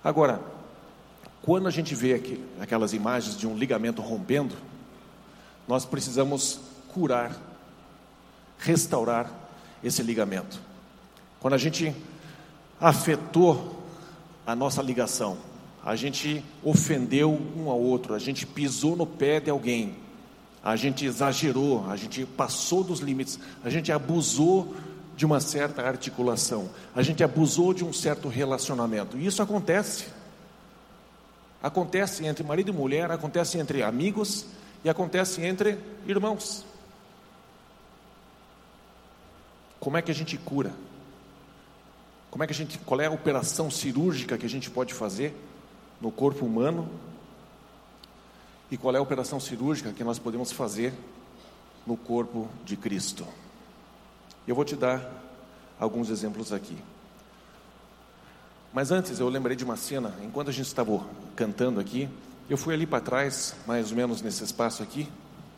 [0.04, 0.40] Agora,
[1.44, 4.56] quando a gente vê aqui, aquelas imagens de um ligamento rompendo,
[5.68, 7.36] nós precisamos curar,
[8.58, 9.30] restaurar
[9.84, 10.58] esse ligamento.
[11.42, 11.94] Quando a gente
[12.80, 13.84] afetou
[14.48, 15.38] a nossa ligação,
[15.84, 19.98] a gente ofendeu um ao outro, a gente pisou no pé de alguém,
[20.64, 24.74] a gente exagerou, a gente passou dos limites, a gente abusou
[25.18, 29.18] de uma certa articulação, a gente abusou de um certo relacionamento.
[29.18, 30.23] E isso acontece
[31.64, 34.46] acontece entre marido e mulher, acontece entre amigos
[34.84, 36.66] e acontece entre irmãos.
[39.80, 40.74] Como é que a gente cura?
[42.30, 45.34] Como é que a gente, qual é a operação cirúrgica que a gente pode fazer
[46.02, 46.90] no corpo humano?
[48.70, 50.94] E qual é a operação cirúrgica que nós podemos fazer
[51.88, 53.26] no corpo de Cristo?
[54.48, 55.10] Eu vou te dar
[55.80, 56.78] alguns exemplos aqui.
[58.74, 61.00] Mas antes eu lembrei de uma cena, enquanto a gente estava
[61.36, 62.10] cantando aqui,
[62.50, 65.08] eu fui ali para trás, mais ou menos nesse espaço aqui,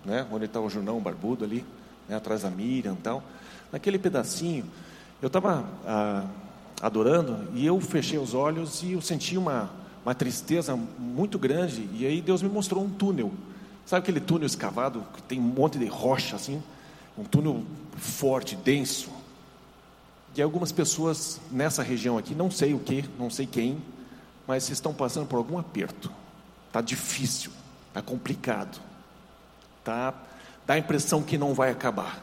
[0.04, 1.65] né, onde está o Junão Barbudo ali,
[2.10, 3.23] né, atrás da Miriam e tal.
[3.71, 4.65] Naquele pedacinho,
[5.21, 6.25] eu estava ah,
[6.82, 9.69] adorando e eu fechei os olhos e eu senti uma,
[10.04, 11.89] uma tristeza muito grande.
[11.93, 13.32] E aí Deus me mostrou um túnel.
[13.86, 16.62] Sabe aquele túnel escavado que tem um monte de rocha assim?
[17.17, 17.63] Um túnel
[17.95, 19.10] forte, denso.
[20.35, 23.81] E algumas pessoas nessa região aqui, não sei o que, não sei quem,
[24.45, 26.11] mas estão passando por algum aperto.
[26.67, 27.51] Está difícil,
[27.87, 28.81] está complicado,
[29.83, 30.13] tá,
[30.67, 32.21] dá a impressão que não vai acabar.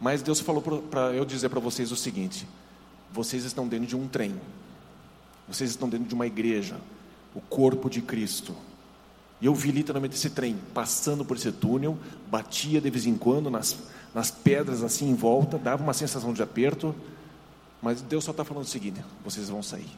[0.00, 2.46] Mas Deus falou para eu dizer para vocês o seguinte:
[3.12, 4.40] vocês estão dentro de um trem,
[5.48, 6.76] vocês estão dentro de uma igreja,
[7.34, 8.54] o corpo de Cristo.
[9.40, 11.98] E eu vi literalmente esse trem passando por esse túnel,
[12.30, 13.76] batia de vez em quando nas,
[14.14, 16.94] nas pedras assim em volta, dava uma sensação de aperto,
[17.82, 19.90] mas Deus só está falando o seguinte: vocês vão sair.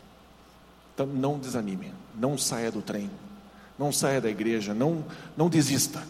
[0.94, 3.10] Então não desanime, não saia do trem,
[3.78, 5.04] não saia da igreja, não,
[5.36, 6.02] não desista.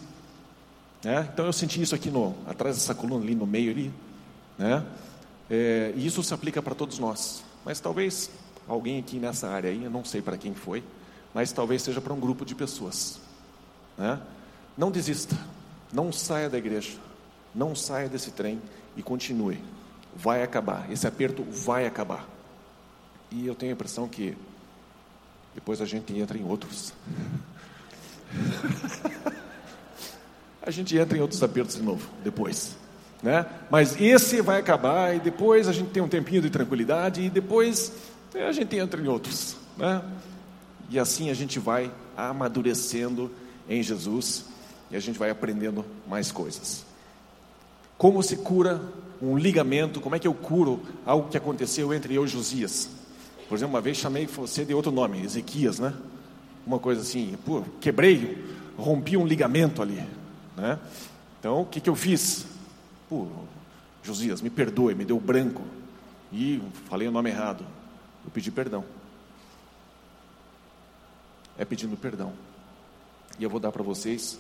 [1.03, 1.29] Né?
[1.33, 3.93] Então eu senti isso aqui no, atrás dessa coluna ali no meio ali,
[4.57, 4.85] né?
[5.51, 7.45] É, e isso se aplica para todos nós.
[7.65, 8.31] Mas talvez
[8.69, 10.83] alguém aqui nessa área aí, eu não sei para quem foi,
[11.35, 13.21] mas talvez seja para um grupo de pessoas.
[13.97, 14.21] Né?
[14.77, 15.37] Não desista,
[15.93, 16.99] não saia da igreja,
[17.57, 18.61] não saia desse trem
[18.97, 19.59] e continue.
[20.15, 22.29] Vai acabar, esse aperto vai acabar.
[23.31, 24.37] E eu tenho a impressão que
[25.55, 26.93] depois a gente entra em outros.
[30.63, 32.77] a gente entra em outros apertos de novo, depois.
[33.23, 33.47] Né?
[33.71, 37.93] Mas esse vai acabar e depois a gente tem um tempinho de tranquilidade e depois
[38.35, 39.57] a gente entra em outros.
[39.77, 40.03] Né?
[40.91, 43.31] E assim a gente vai amadurecendo
[43.69, 44.45] em Jesus
[44.91, 46.85] e a gente vai aprendendo mais coisas.
[47.99, 48.81] Como se cura
[49.21, 50.01] um ligamento?
[50.01, 52.91] Como é que eu curo algo que aconteceu entre eu e Josias?
[53.49, 55.95] Por exemplo, uma vez chamei você de outro nome, Ezequias, né?
[56.67, 58.45] Uma coisa assim, pô, quebrei,
[58.77, 60.03] rompi um ligamento ali,
[60.57, 60.79] né?
[61.39, 62.45] Então, o que, que eu fiz?
[63.09, 63.29] Pô,
[64.03, 65.63] Josias, me perdoe, me deu branco.
[66.33, 67.65] E falei o nome errado.
[68.25, 68.85] Eu pedi perdão.
[71.57, 72.33] É pedindo perdão.
[73.39, 74.39] E eu vou dar para vocês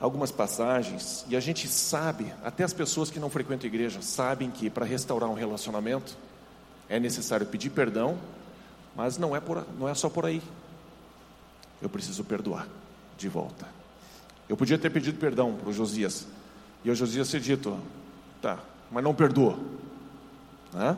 [0.00, 4.68] algumas passagens, e a gente sabe, até as pessoas que não frequentam igreja sabem que
[4.68, 6.16] para restaurar um relacionamento
[6.88, 8.18] é necessário pedir perdão,
[8.94, 10.42] mas não é, por, não é só por aí.
[11.80, 12.66] Eu preciso perdoar
[13.16, 13.66] de volta.
[14.48, 16.26] Eu podia ter pedido perdão para o Josias,
[16.84, 17.78] e o Josias ter dito,
[18.40, 18.58] tá,
[18.90, 19.58] mas não perdoa.
[20.72, 20.96] Né?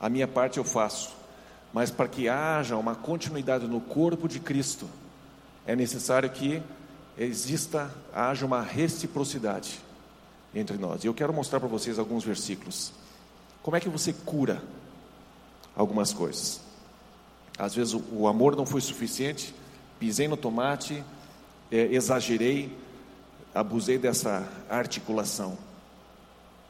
[0.00, 1.14] A minha parte eu faço,
[1.72, 4.88] mas para que haja uma continuidade no corpo de Cristo,
[5.66, 6.62] é necessário que
[7.18, 9.80] exista, haja uma reciprocidade
[10.54, 11.02] entre nós.
[11.02, 12.92] E eu quero mostrar para vocês alguns versículos.
[13.62, 14.62] Como é que você cura
[15.76, 16.60] algumas coisas?
[17.58, 19.54] Às vezes o, o amor não foi suficiente,
[19.98, 21.02] pisei no tomate,
[21.70, 22.76] é, exagerei,
[23.54, 25.58] abusei dessa articulação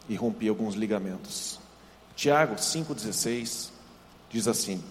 [0.08, 1.60] e rompi alguns ligamentos.
[2.16, 3.68] Tiago 5,16
[4.30, 4.82] diz assim: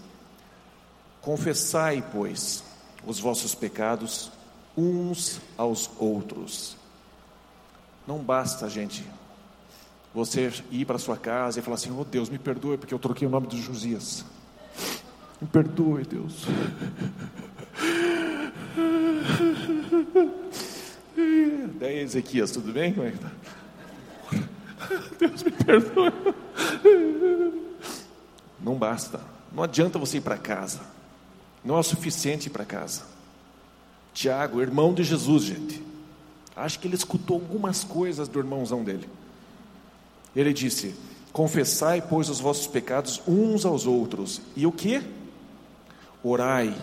[1.20, 2.64] Confessai, pois,
[3.06, 4.32] os vossos pecados
[4.78, 6.78] uns aos outros.
[8.06, 9.04] Não basta, gente,
[10.14, 13.28] você ir para sua casa e falar assim: Oh Deus, me perdoe porque eu troquei
[13.28, 14.24] o nome de Josias.
[15.42, 16.46] Me perdoe, Deus.
[21.80, 22.94] Daí Ezequias, tudo bem?
[22.94, 23.32] Como é que tá?
[25.20, 26.14] Deus me perdoe.
[28.60, 29.20] Não basta.
[29.52, 30.82] Não adianta você ir para casa.
[31.64, 33.17] Não é o suficiente ir para casa.
[34.18, 35.80] Tiago, irmão de Jesus, gente.
[36.56, 39.08] Acho que ele escutou algumas coisas do irmãozão dele.
[40.36, 40.96] Ele disse:
[41.32, 44.42] Confessai, pois, os vossos pecados uns aos outros.
[44.56, 45.04] E o que?
[46.24, 46.76] Orai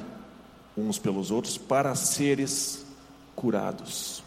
[0.76, 2.86] uns pelos outros para seres
[3.34, 4.22] curados.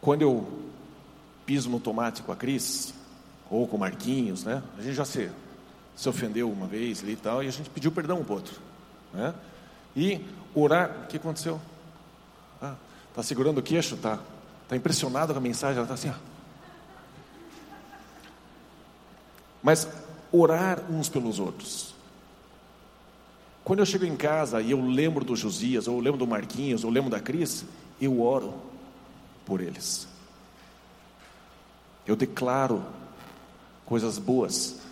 [0.00, 0.48] Quando eu
[1.44, 2.94] piso no tomate com a Cris,
[3.50, 4.62] ou com o Marquinhos, né?
[4.78, 5.30] A gente já se,
[5.96, 8.60] se ofendeu uma vez ali e tal, e a gente pediu perdão um para outro.
[9.14, 9.34] Né?
[9.96, 10.20] E
[10.54, 11.58] orar, o que aconteceu?
[12.60, 12.74] Ah,
[13.14, 14.20] tá segurando o queixo, tá?
[14.68, 16.14] Tá impressionado com a mensagem, ela tá assim, ó.
[19.62, 19.88] Mas
[20.30, 21.94] orar uns pelos outros.
[23.64, 26.90] Quando eu chego em casa e eu lembro do Josias, ou lembro do Marquinhos, ou
[26.90, 27.64] lembro da Cris,
[28.00, 28.54] eu oro
[29.44, 30.06] por eles.
[32.06, 32.84] Eu declaro
[33.84, 34.85] coisas boas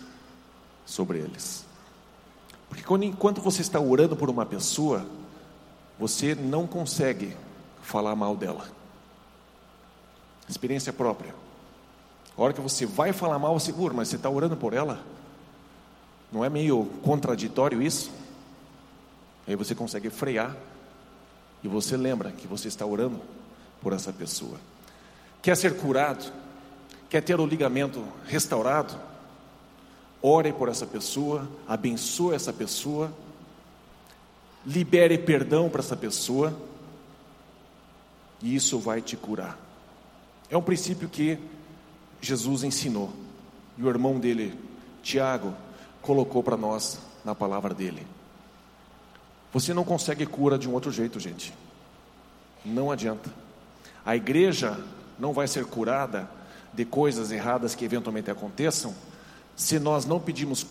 [0.85, 1.65] sobre eles.
[2.69, 5.05] Porque quando, enquanto você está orando por uma pessoa,
[5.99, 7.35] você não consegue
[7.81, 8.67] falar mal dela.
[10.47, 11.33] Experiência própria.
[12.37, 15.01] A hora que você vai falar mal, você, mas você está orando por ela?
[16.31, 18.11] Não é meio contraditório isso?
[19.47, 20.55] Aí você consegue frear
[21.63, 23.21] e você lembra que você está orando
[23.81, 24.59] por essa pessoa.
[25.41, 26.31] Quer ser curado?
[27.09, 28.99] Quer ter o ligamento restaurado?
[30.27, 33.13] Ore por essa pessoa, abençoe essa pessoa,
[34.65, 36.51] libere perdão para essa pessoa,
[38.41, 39.55] e isso vai te curar.
[40.49, 41.37] É um princípio que
[42.19, 43.13] Jesus ensinou,
[43.77, 44.57] e o irmão dele,
[45.03, 45.53] Tiago,
[46.01, 48.07] colocou para nós na palavra dele.
[49.53, 51.53] Você não consegue cura de um outro jeito, gente.
[52.65, 53.31] Não adianta.
[54.03, 54.75] A igreja
[55.19, 56.27] não vai ser curada
[56.73, 58.91] de coisas erradas que eventualmente aconteçam
[59.55, 60.65] se nós não pedimos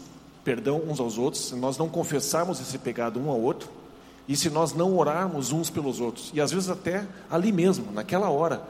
[0.45, 3.71] perdão uns aos outros, se nós não confessarmos esse pecado um ao outro
[4.29, 6.31] e se nós não orarmos uns pelos outros.
[6.35, 8.63] E às vezes até ali mesmo, naquela hora,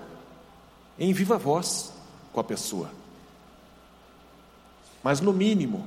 [0.99, 1.93] em viva voz
[2.33, 2.91] com a pessoa.
[5.03, 5.87] Mas no mínimo,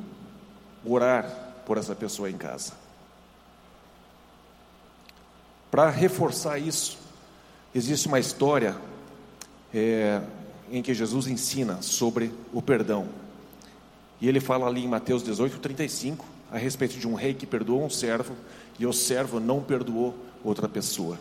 [0.85, 1.29] orar
[1.65, 2.73] por essa pessoa em casa.
[5.71, 6.97] Para reforçar isso,
[7.73, 8.77] existe uma história
[9.73, 10.21] é,
[10.71, 13.07] em que Jesus ensina sobre o perdão.
[14.19, 17.85] E ele fala ali em Mateus 18, 35, a respeito de um rei que perdoou
[17.85, 18.35] um servo
[18.79, 21.19] e o servo não perdoou outra pessoa.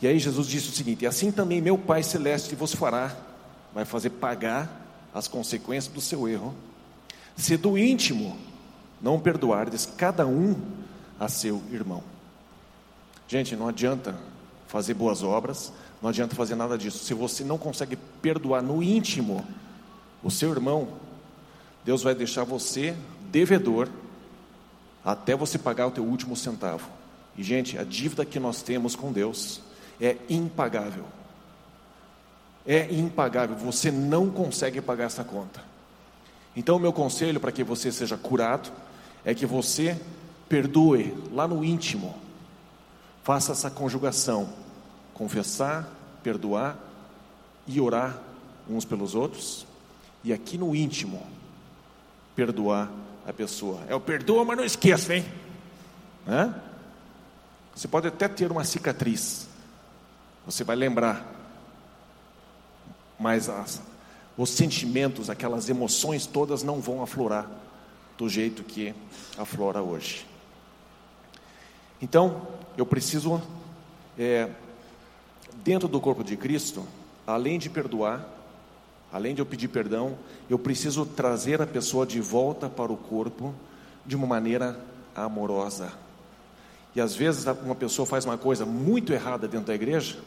[0.00, 3.16] E aí Jesus disse o seguinte: Assim também meu Pai Celeste vos fará,
[3.74, 6.54] vai fazer pagar as consequências do seu erro,
[7.36, 8.36] se do íntimo
[9.00, 10.54] não perdoardes cada um
[11.18, 12.02] a seu irmão.
[13.28, 14.14] Gente, não adianta
[14.68, 17.04] fazer boas obras, não adianta fazer nada disso.
[17.04, 19.44] Se você não consegue perdoar no íntimo
[20.22, 20.88] o seu irmão,
[21.86, 22.94] Deus vai deixar você
[23.30, 23.88] devedor
[25.02, 26.90] até você pagar o teu último centavo.
[27.38, 29.62] E gente, a dívida que nós temos com Deus
[29.98, 31.04] é impagável.
[32.66, 35.64] É impagável, você não consegue pagar essa conta.
[36.54, 38.70] Então, o meu conselho para que você seja curado
[39.24, 39.98] é que você
[40.48, 42.26] perdoe lá no íntimo
[43.26, 44.48] Faça essa conjugação:
[45.12, 46.78] confessar, perdoar
[47.66, 48.16] e orar
[48.70, 49.66] uns pelos outros.
[50.22, 51.26] E aqui no íntimo,
[52.36, 52.90] perdoar
[53.26, 53.80] a pessoa.
[53.88, 55.24] É o perdoa, mas não esqueça, hein?
[56.28, 56.54] Hã?
[57.74, 59.48] Você pode até ter uma cicatriz,
[60.46, 61.26] você vai lembrar,
[63.18, 63.82] mas as,
[64.36, 67.46] os sentimentos, aquelas emoções todas não vão aflorar
[68.16, 68.94] do jeito que
[69.36, 70.26] aflora hoje.
[72.00, 73.42] Então, eu preciso,
[74.18, 74.48] é,
[75.56, 76.86] dentro do corpo de Cristo,
[77.26, 78.26] além de perdoar,
[79.16, 80.16] além de eu pedir perdão,
[80.48, 83.54] eu preciso trazer a pessoa de volta para o corpo
[84.04, 84.78] de uma maneira
[85.14, 85.92] amorosa.
[86.94, 90.18] E às vezes uma pessoa faz uma coisa muito errada dentro da igreja,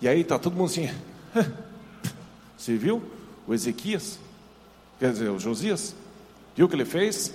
[0.00, 0.88] e aí está todo mundo assim,
[2.56, 3.02] você viu?
[3.46, 4.18] O Ezequias,
[4.98, 5.94] quer dizer, o Josias,
[6.54, 7.32] viu o que ele fez?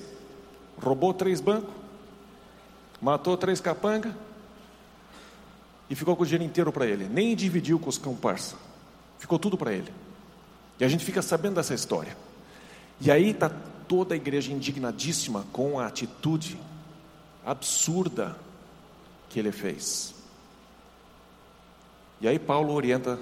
[0.82, 1.74] Roubou três bancos,
[3.02, 4.14] matou três capangas,
[5.90, 8.56] e ficou com o dinheiro inteiro para ele, nem dividiu com os comparsa,
[9.20, 9.92] ficou tudo para ele.
[10.84, 12.18] E a gente fica sabendo dessa história.
[13.00, 13.50] E aí está
[13.88, 16.60] toda a igreja indignadíssima com a atitude
[17.46, 18.36] absurda
[19.30, 20.14] que ele fez.
[22.20, 23.18] E aí Paulo orienta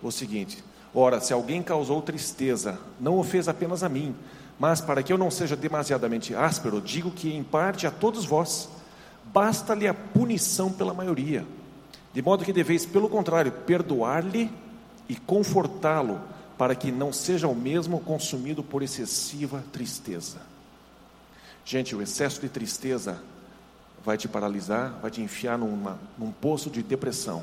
[0.00, 0.62] o seguinte:
[0.94, 4.14] Ora, se alguém causou tristeza, não o fez apenas a mim,
[4.56, 8.68] mas para que eu não seja demasiadamente áspero, digo que em parte a todos vós,
[9.24, 11.44] basta-lhe a punição pela maioria
[12.12, 14.50] de modo que deveis, pelo contrário, perdoar-lhe
[15.08, 16.20] e confortá-lo,
[16.60, 20.42] para que não seja o mesmo consumido por excessiva tristeza.
[21.64, 23.18] Gente, o excesso de tristeza
[24.04, 27.42] vai te paralisar, vai te enfiar numa, num poço de depressão.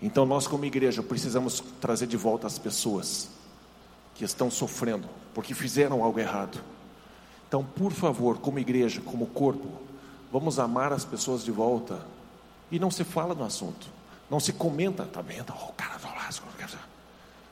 [0.00, 3.28] Então, nós, como igreja, precisamos trazer de volta as pessoas
[4.14, 6.62] que estão sofrendo porque fizeram algo errado.
[7.48, 9.66] Então, por favor, como igreja, como corpo,
[10.30, 12.00] vamos amar as pessoas de volta
[12.70, 13.88] e não se fala no assunto,
[14.30, 15.52] não se comenta, tá vendo?
[15.60, 15.98] Oh, cara,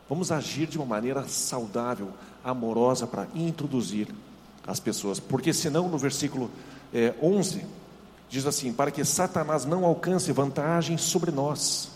[0.09, 2.11] Vamos agir de uma maneira saudável,
[2.43, 4.09] amorosa para introduzir
[4.67, 6.51] as pessoas, porque senão no versículo
[6.93, 7.65] é, 11
[8.29, 11.91] diz assim: para que Satanás não alcance vantagem sobre nós,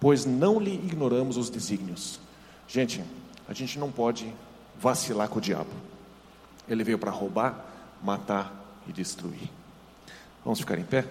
[0.00, 2.20] pois não lhe ignoramos os desígnios.
[2.66, 3.02] Gente,
[3.48, 4.32] a gente não pode
[4.78, 5.70] vacilar com o diabo.
[6.68, 7.64] Ele veio para roubar,
[8.02, 8.52] matar
[8.86, 9.50] e destruir.
[10.44, 11.04] Vamos ficar em pé?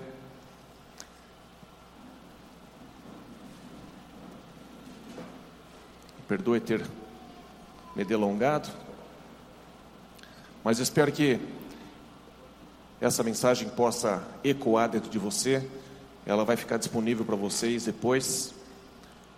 [6.28, 6.86] Perdoe ter
[7.96, 8.70] me delongado,
[10.64, 11.40] mas espero que
[13.00, 15.66] essa mensagem possa ecoar dentro de você.
[16.26, 18.54] Ela vai ficar disponível para vocês depois,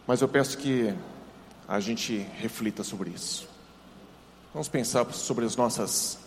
[0.08, 0.94] mas eu peço que
[1.68, 3.48] a gente reflita sobre isso.
[4.52, 6.18] Vamos pensar sobre as nossas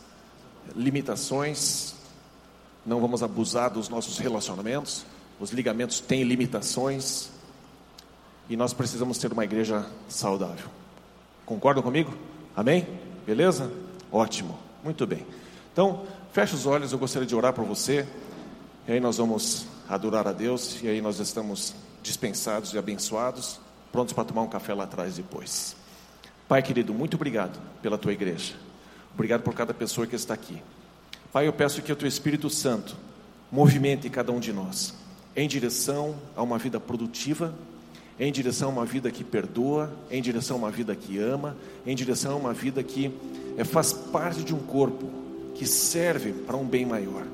[0.77, 1.95] limitações,
[2.87, 5.05] não vamos abusar dos nossos relacionamentos,
[5.41, 7.31] os ligamentos têm limitações
[8.49, 10.66] e nós precisamos ter uma igreja saudável.
[11.47, 12.14] Concordam comigo?
[12.57, 12.86] Amém?
[13.26, 13.70] Beleza?
[14.11, 15.26] Ótimo, muito bem.
[15.72, 18.07] Então, feche os olhos, eu gostaria de orar por você,
[18.86, 24.12] e aí nós vamos adorar a Deus, e aí nós estamos dispensados e abençoados, prontos
[24.12, 25.76] para tomar um café lá atrás depois.
[26.49, 28.55] Pai querido, muito obrigado pela tua igreja.
[29.14, 30.62] Obrigado por cada pessoa que está aqui.
[31.32, 32.97] Pai, eu peço que o teu Espírito Santo
[33.51, 34.95] movimente cada um de nós
[35.34, 37.55] em direção a uma vida produtiva,
[38.19, 41.57] em direção a uma vida que perdoa, em direção a uma vida que ama,
[41.87, 43.13] em direção a uma vida que
[43.57, 45.11] é, faz parte de um corpo
[45.55, 47.27] que serve para um bem maior.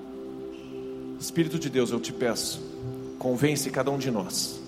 [1.21, 2.61] Espírito de Deus, eu te peço,
[3.19, 4.61] convence cada um de nós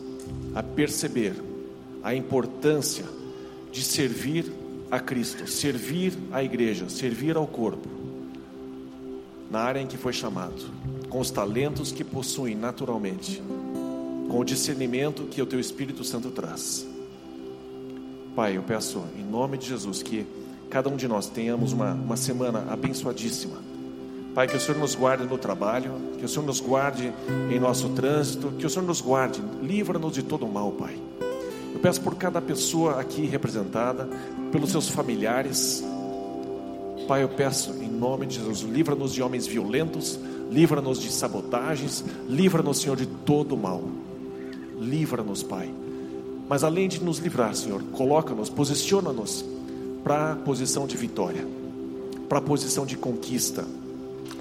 [0.54, 1.34] a perceber
[2.02, 3.04] a importância
[3.70, 4.50] de servir
[4.90, 7.88] a Cristo, servir à igreja, servir ao corpo,
[9.50, 10.70] na área em que foi chamado,
[11.08, 13.40] com os talentos que possui naturalmente,
[14.30, 16.86] com o discernimento que o teu Espírito Santo traz.
[18.36, 20.24] Pai, eu peço em nome de Jesus que
[20.70, 23.56] cada um de nós tenhamos uma, uma semana abençoadíssima.
[24.32, 27.12] Pai, que o Senhor nos guarde no trabalho, que o Senhor nos guarde
[27.50, 30.96] em nosso trânsito, que o Senhor nos guarde, livra-nos de todo mal, Pai.
[31.74, 34.08] Eu peço por cada pessoa aqui representada,
[34.52, 35.84] pelos seus familiares.
[37.08, 42.78] Pai, eu peço em nome de Jesus, livra-nos de homens violentos, livra-nos de sabotagens, livra-nos,
[42.78, 43.82] Senhor, de todo mal.
[44.80, 45.70] Livra-nos, Pai.
[46.48, 49.44] Mas além de nos livrar, Senhor, coloca-nos, posiciona-nos
[50.02, 51.46] para a posição de vitória,
[52.28, 53.64] para a posição de conquista.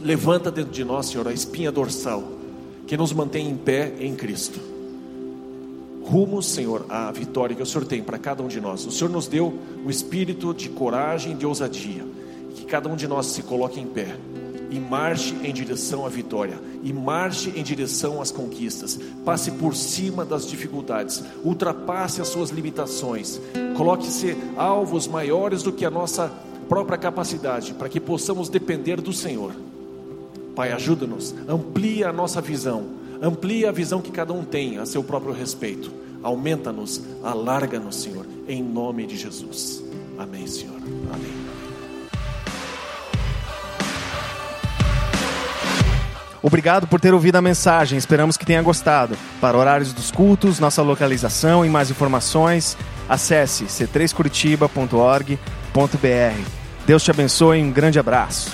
[0.01, 2.23] Levanta dentro de nós, Senhor, a espinha dorsal
[2.87, 4.59] que nos mantém em pé em Cristo
[6.09, 8.83] rumo, Senhor, à vitória que o Senhor tem para cada um de nós.
[8.83, 9.53] O Senhor nos deu
[9.85, 12.03] o espírito de coragem, de ousadia,
[12.55, 14.15] que cada um de nós se coloque em pé
[14.69, 20.23] e marche em direção à vitória, e marche em direção às conquistas, passe por cima
[20.23, 23.39] das dificuldades, ultrapasse as suas limitações,
[23.75, 26.31] coloque-se alvos maiores do que a nossa
[26.67, 29.53] própria capacidade, para que possamos depender do Senhor.
[30.55, 32.85] Pai, ajuda-nos, amplia a nossa visão,
[33.21, 35.91] amplia a visão que cada um tem a seu próprio respeito,
[36.21, 39.83] aumenta-nos, alarga-nos, Senhor, em nome de Jesus.
[40.17, 40.75] Amém, Senhor.
[41.11, 41.48] Amém.
[46.41, 49.17] Obrigado por ter ouvido a mensagem, esperamos que tenha gostado.
[49.41, 52.77] Para horários dos cultos, nossa localização e mais informações,
[53.07, 56.49] acesse c3curitiba.org.br.
[56.85, 58.51] Deus te abençoe e um grande abraço.